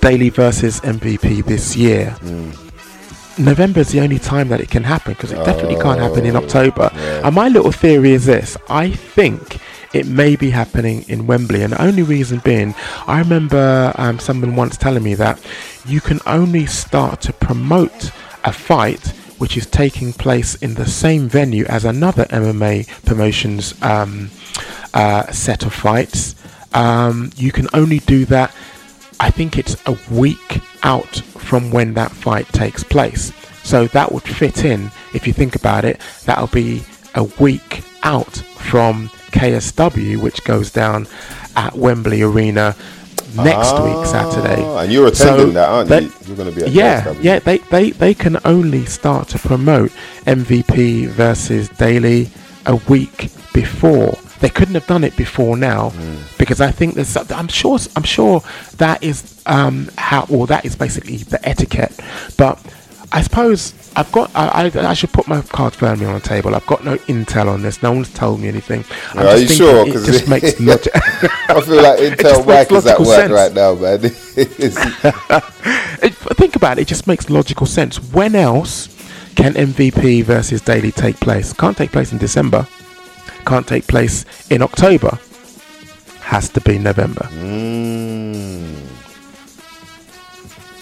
[0.00, 2.16] Daley versus MVP this year.
[3.38, 6.36] November is the only time that it can happen because it definitely can't happen in
[6.36, 6.90] October.
[6.94, 9.58] And my little theory is this: I think
[9.92, 12.74] it may be happening in Wembley, and the only reason being,
[13.06, 15.40] I remember um, someone once telling me that
[15.86, 18.10] you can only start to promote
[18.44, 24.30] a fight which is taking place in the same venue as another MMA promotions um,
[24.94, 26.34] uh, set of fights.
[26.72, 28.54] Um, you can only do that
[29.20, 33.32] I think it's a week out from when that fight takes place.
[33.64, 36.82] So that would fit in, if you think about it, that'll be
[37.14, 41.06] a week out from KSW, which goes down
[41.56, 42.76] at Wembley Arena
[43.34, 44.62] next week, Saturday.
[44.62, 46.12] Ah, And you're So attending that, aren't they- you?
[46.26, 47.22] You're going to be yeah, KSW.
[47.22, 47.38] yeah.
[47.40, 49.90] They, they they can only start to promote
[50.26, 52.28] MVP versus Daley
[52.66, 54.18] a week before.
[54.40, 55.92] They couldn't have done it before now
[56.38, 57.16] because I think there's.
[57.30, 57.78] I'm sure.
[57.96, 58.42] I'm sure
[58.76, 60.26] that is um, how.
[60.28, 61.92] Well, that is basically the etiquette.
[62.36, 62.60] But
[63.12, 64.30] I suppose I've got.
[64.34, 66.54] I, I, I should put my cards firmly on the table.
[66.54, 67.82] I've got no intel on this.
[67.82, 68.84] No one's told me anything.
[69.14, 69.86] I'm Are you sure?
[69.86, 70.92] It 'Cause just makes logic.
[70.94, 73.32] I feel like Intel Mike is at work sense.
[73.32, 74.00] right now, man.
[76.02, 77.96] It, think about it, it just makes logical sense.
[78.12, 78.88] When else
[79.34, 81.52] can MVP versus Daley take place?
[81.52, 82.66] Can't take place in December.
[83.46, 85.18] Can't take place in October.
[86.20, 87.28] Has to be November.
[87.30, 88.74] Mm.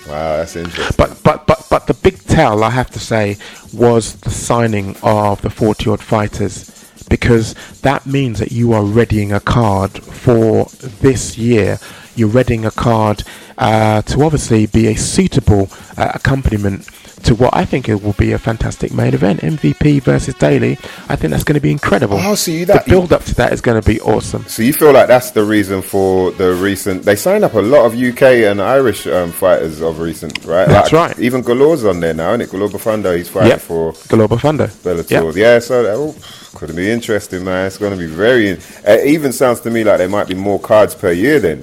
[0.09, 0.95] Wow, that's interesting.
[0.97, 3.37] But but but but the big tell I have to say
[3.73, 6.71] was the signing of the 40 odd fighters
[7.09, 10.67] because that means that you are readying a card for
[11.01, 11.79] this year.
[12.17, 13.25] You're readying a card
[13.59, 16.89] uh, to obviously be a suitable uh, accompaniment
[17.25, 19.41] to what I think it will be a fantastic main event.
[19.41, 20.73] MVP versus Daley.
[21.09, 22.19] I think that's going to be incredible.
[22.21, 24.45] Oh, so you- the build up to that is going to be awesome.
[24.47, 27.05] So you feel like that's the reason for the recent?
[27.05, 30.69] They signed up a lot of UK and Irish um, fighters of recent, right?
[30.69, 31.19] That's Like, right.
[31.19, 32.51] Even Galore's on there now, isn't it?
[32.51, 33.61] Galore Bofando, he's fighting Yep.
[33.63, 34.67] for Global Thunder.
[34.67, 35.11] Bellator.
[35.29, 35.37] Yep.
[35.37, 36.15] Yeah, so that oh,
[36.59, 37.67] could be interesting, man.
[37.69, 38.49] It's going to be very.
[38.85, 41.63] It even sounds to me like there might be more cards per year then.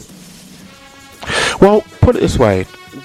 [1.62, 2.64] Well, put it this way: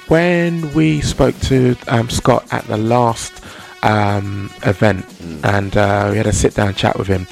[0.08, 3.44] when we spoke to um, Scott at the last
[3.82, 5.04] um, event,
[5.44, 7.26] and uh, we had a sit-down chat with him,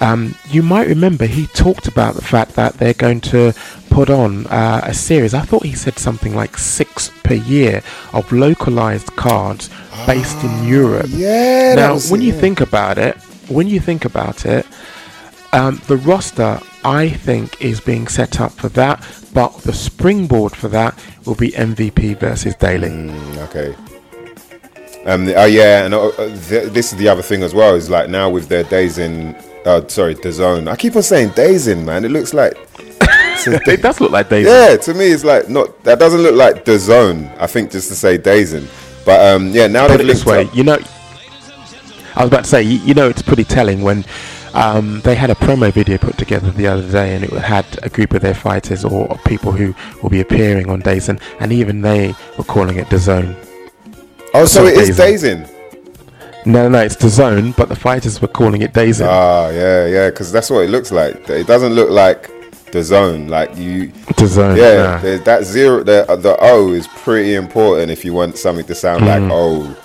[0.00, 3.52] um, you might remember he talked about the fact that they're going to
[3.90, 5.34] put on uh, a series.
[5.34, 9.70] I thought he said something like six per year of localized cards
[10.06, 11.06] based in Europe.
[11.08, 12.40] yeah, Now, when it, you yeah.
[12.40, 13.16] think about it,
[13.48, 14.66] when you think about it,
[15.52, 19.02] um, the roster I think is being set up for that,
[19.34, 22.88] but the springboard for that will be MVP versus Daley.
[22.90, 23.74] Mm, okay.
[25.06, 27.74] Um, oh yeah, and uh, uh, th- this is the other thing as well.
[27.74, 29.34] Is like now with their days in,
[29.64, 30.68] uh, sorry, the zone.
[30.68, 32.04] I keep on saying days in, man.
[32.04, 32.54] It looks like.
[33.46, 34.50] It does look like Daisy.
[34.50, 35.82] yeah, to me, it's like not.
[35.84, 37.30] That doesn't look like the zone.
[37.38, 38.66] I think just to say days in,
[39.06, 40.54] but um, yeah, now Put they've it this way, up.
[40.54, 40.76] you know.
[42.16, 44.04] I was about to say, you, you know, it's pretty telling when
[44.58, 47.88] um, they had a promo video put together the other day, and it had a
[47.88, 51.20] group of their fighters or, or people who will be appearing on days, and,
[51.52, 53.36] even they were calling it the zone.
[54.34, 55.42] Oh, so it is in.
[56.44, 59.06] No, no, no, it's the zone, but the fighters were calling it days in.
[59.08, 61.28] Ah, yeah, yeah, because that's what it looks like.
[61.30, 62.30] It doesn't look like
[62.72, 63.28] the zone.
[63.28, 64.56] Like you, the zone.
[64.56, 65.24] yeah, nah.
[65.24, 65.84] that zero.
[65.84, 69.30] The the O is pretty important if you want something to sound like Mm.
[69.32, 69.76] O.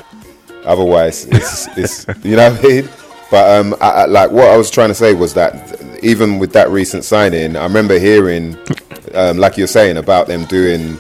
[0.65, 2.89] Otherwise, it's it's you know what I mean.
[3.34, 6.53] But um, I, I, like what I was trying to say was that even with
[6.53, 8.55] that recent signing, I remember hearing,
[9.15, 10.99] um, like you're saying, about them doing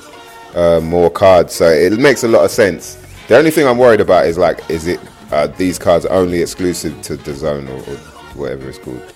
[0.55, 1.53] uh, more cards.
[1.53, 2.95] So it makes a lot of sense.
[3.27, 4.99] The only thing I'm worried about is like, is it
[5.31, 7.97] uh, these cards only exclusive to the zone or, or
[8.33, 9.13] whatever it's called?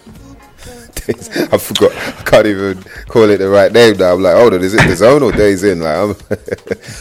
[1.52, 1.94] I forgot.
[1.96, 4.14] I can't even call it the right name now.
[4.14, 5.80] I'm like, hold on, is it the zone or days in?
[5.80, 6.14] Like, I'm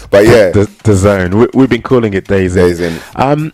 [0.09, 1.37] but yeah, the, the zone.
[1.37, 2.95] We, we've been calling it days in.
[2.95, 3.01] in.
[3.17, 3.53] Um,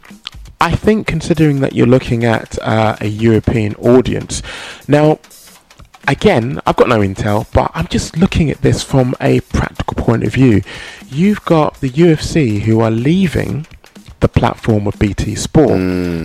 [0.63, 4.43] I think considering that you're looking at uh, a European audience,
[4.87, 5.19] now,
[6.07, 10.23] again, I've got no intel, but I'm just looking at this from a practical point
[10.23, 10.63] of view.
[11.09, 13.67] You've got the UFC who are leaving
[14.21, 15.81] the platform of BT Sport.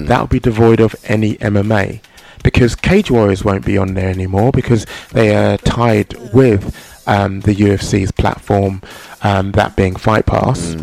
[0.07, 2.01] That will be devoid of any MMA
[2.43, 7.55] because Cage Warriors won't be on there anymore because they are tied with um, the
[7.55, 8.83] UFC's platform,
[9.23, 10.75] um, that being Fight Pass.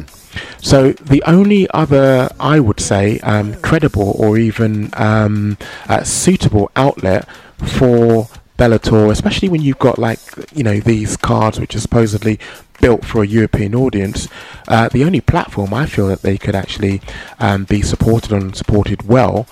[0.61, 5.59] So the only other, I would say, um, credible or even um,
[5.89, 7.29] uh, suitable outlet
[7.59, 8.29] for
[8.59, 10.19] Bellator, especially when you've got like
[10.53, 12.39] you know these cards which are supposedly
[12.81, 14.29] built for a European audience,
[14.69, 17.01] uh, the only platform I feel that they could actually
[17.41, 19.47] um, be supported on and supported well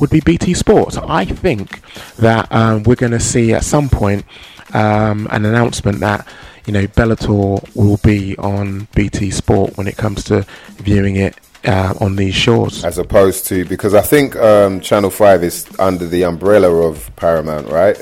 [0.00, 0.96] would be BT Sports.
[0.96, 1.80] I think
[2.16, 4.24] that um, we're going to see at some point
[4.74, 6.26] um, an announcement that
[6.66, 10.46] you know Bellator will be on BT Sport when it comes to
[10.76, 12.84] viewing it uh, on these shores.
[12.84, 17.68] As opposed to because I think um, Channel Five is under the umbrella of Paramount,
[17.68, 17.96] right?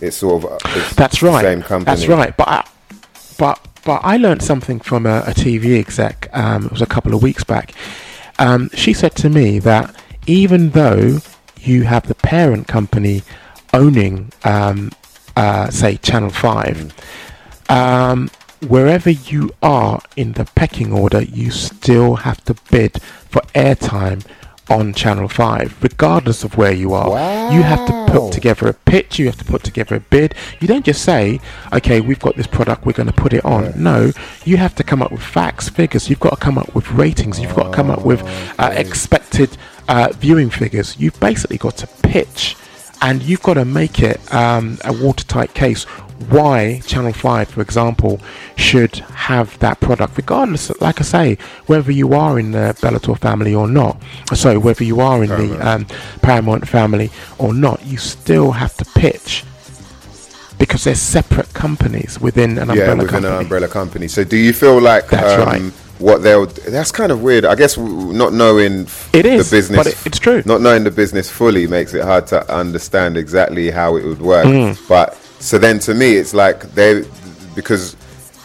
[0.00, 1.42] It's sort of uh, it's That's right.
[1.42, 1.96] Same company.
[1.96, 2.36] That's right.
[2.36, 2.68] But I,
[3.38, 6.28] but but I learned something from a, a TV exec.
[6.32, 7.74] Um, it was a couple of weeks back.
[8.38, 9.94] Um, she said to me that
[10.26, 11.18] even though
[11.60, 13.22] you have the parent company
[13.72, 14.90] owning, um,
[15.36, 16.94] uh, say, Channel Five,
[17.68, 18.30] um,
[18.66, 24.24] wherever you are in the pecking order, you still have to bid for airtime
[24.70, 27.52] on Channel 5, regardless of where you are.
[27.52, 30.34] You have to put together a pitch, you have to put together a bid.
[30.60, 31.40] You don't just say,
[31.72, 33.72] okay, we've got this product, we're going to put it on.
[33.80, 34.12] No,
[34.44, 37.38] you have to come up with facts, figures, you've got to come up with ratings,
[37.38, 38.22] you've got to come up with
[38.58, 39.56] uh, expected
[39.88, 40.96] uh, viewing figures.
[40.98, 42.56] You've basically got to pitch
[43.02, 45.84] and you've got to make it um, a watertight case
[46.30, 48.20] why Channel 5, for example,
[48.56, 53.54] should have that product, regardless, like I say, whether you are in the Bellator family
[53.54, 54.00] or not.
[54.34, 55.86] So, whether you are in the um,
[56.22, 59.44] Paramount family or not, you still have to pitch
[60.58, 63.26] because they're separate companies within an yeah, umbrella within company.
[63.34, 64.08] an umbrella company.
[64.08, 65.72] So do you feel like That's um, right.
[65.98, 66.46] what they'll?
[66.46, 67.44] That's kind of weird.
[67.44, 70.42] I guess w- not knowing f- It is, the business, but it- it's true.
[70.46, 74.46] Not knowing the business fully makes it hard to understand exactly how it would work.
[74.46, 74.78] Mm.
[74.88, 77.04] But so then to me, it's like they
[77.54, 77.96] because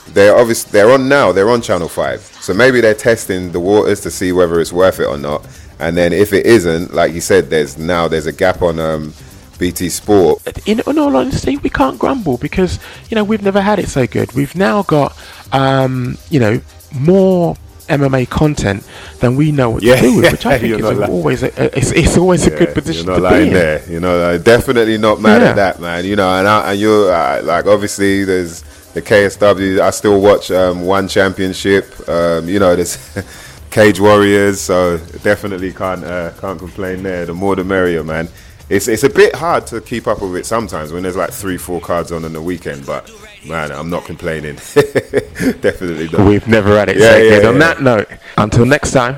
[0.10, 1.32] they're obviously they're on now.
[1.32, 5.00] They're on Channel Five, so maybe they're testing the waters to see whether it's worth
[5.00, 5.48] it or not.
[5.80, 9.14] And then if it isn't, like you said, there's now there's a gap on um,
[9.58, 10.46] BT Sport.
[10.68, 14.06] in, in all honesty, we can't grumble because you know we've never had it so
[14.06, 14.34] good.
[14.34, 15.18] We've now got
[15.54, 16.60] um, you know
[16.94, 17.56] more
[17.90, 18.88] MMA content
[19.20, 21.78] than we know what Yeah, to do with, which I think is always a, a-
[21.78, 23.54] it's, it's always a good position You're to not be lying in.
[23.54, 23.90] there.
[23.90, 25.50] You know, uh, definitely not mad Yeah.
[25.50, 26.06] at that, man.
[26.06, 28.62] You know, and I, and you're uh, like obviously there's
[28.94, 29.80] the KSW.
[29.82, 31.86] I still watch um, one championship.
[32.10, 32.98] Um, you know, there's
[33.72, 37.26] Cage Warriors, so definitely can't uh, can't complain there.
[37.26, 38.28] The more the merrier, man.
[38.70, 41.58] It's it's a bit hard to keep up with it sometimes when there's like three
[41.58, 43.12] four cards on in the weekend, but
[43.48, 44.56] man, I'm not complaining.
[44.76, 46.28] definitely not.
[46.28, 47.46] We've never had it Yeah, so yeah, good.
[47.46, 47.60] On yeah.
[47.60, 49.18] that note, until next time,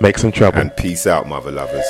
[0.00, 0.58] make some trouble.
[0.58, 1.84] And peace out, mother lovers.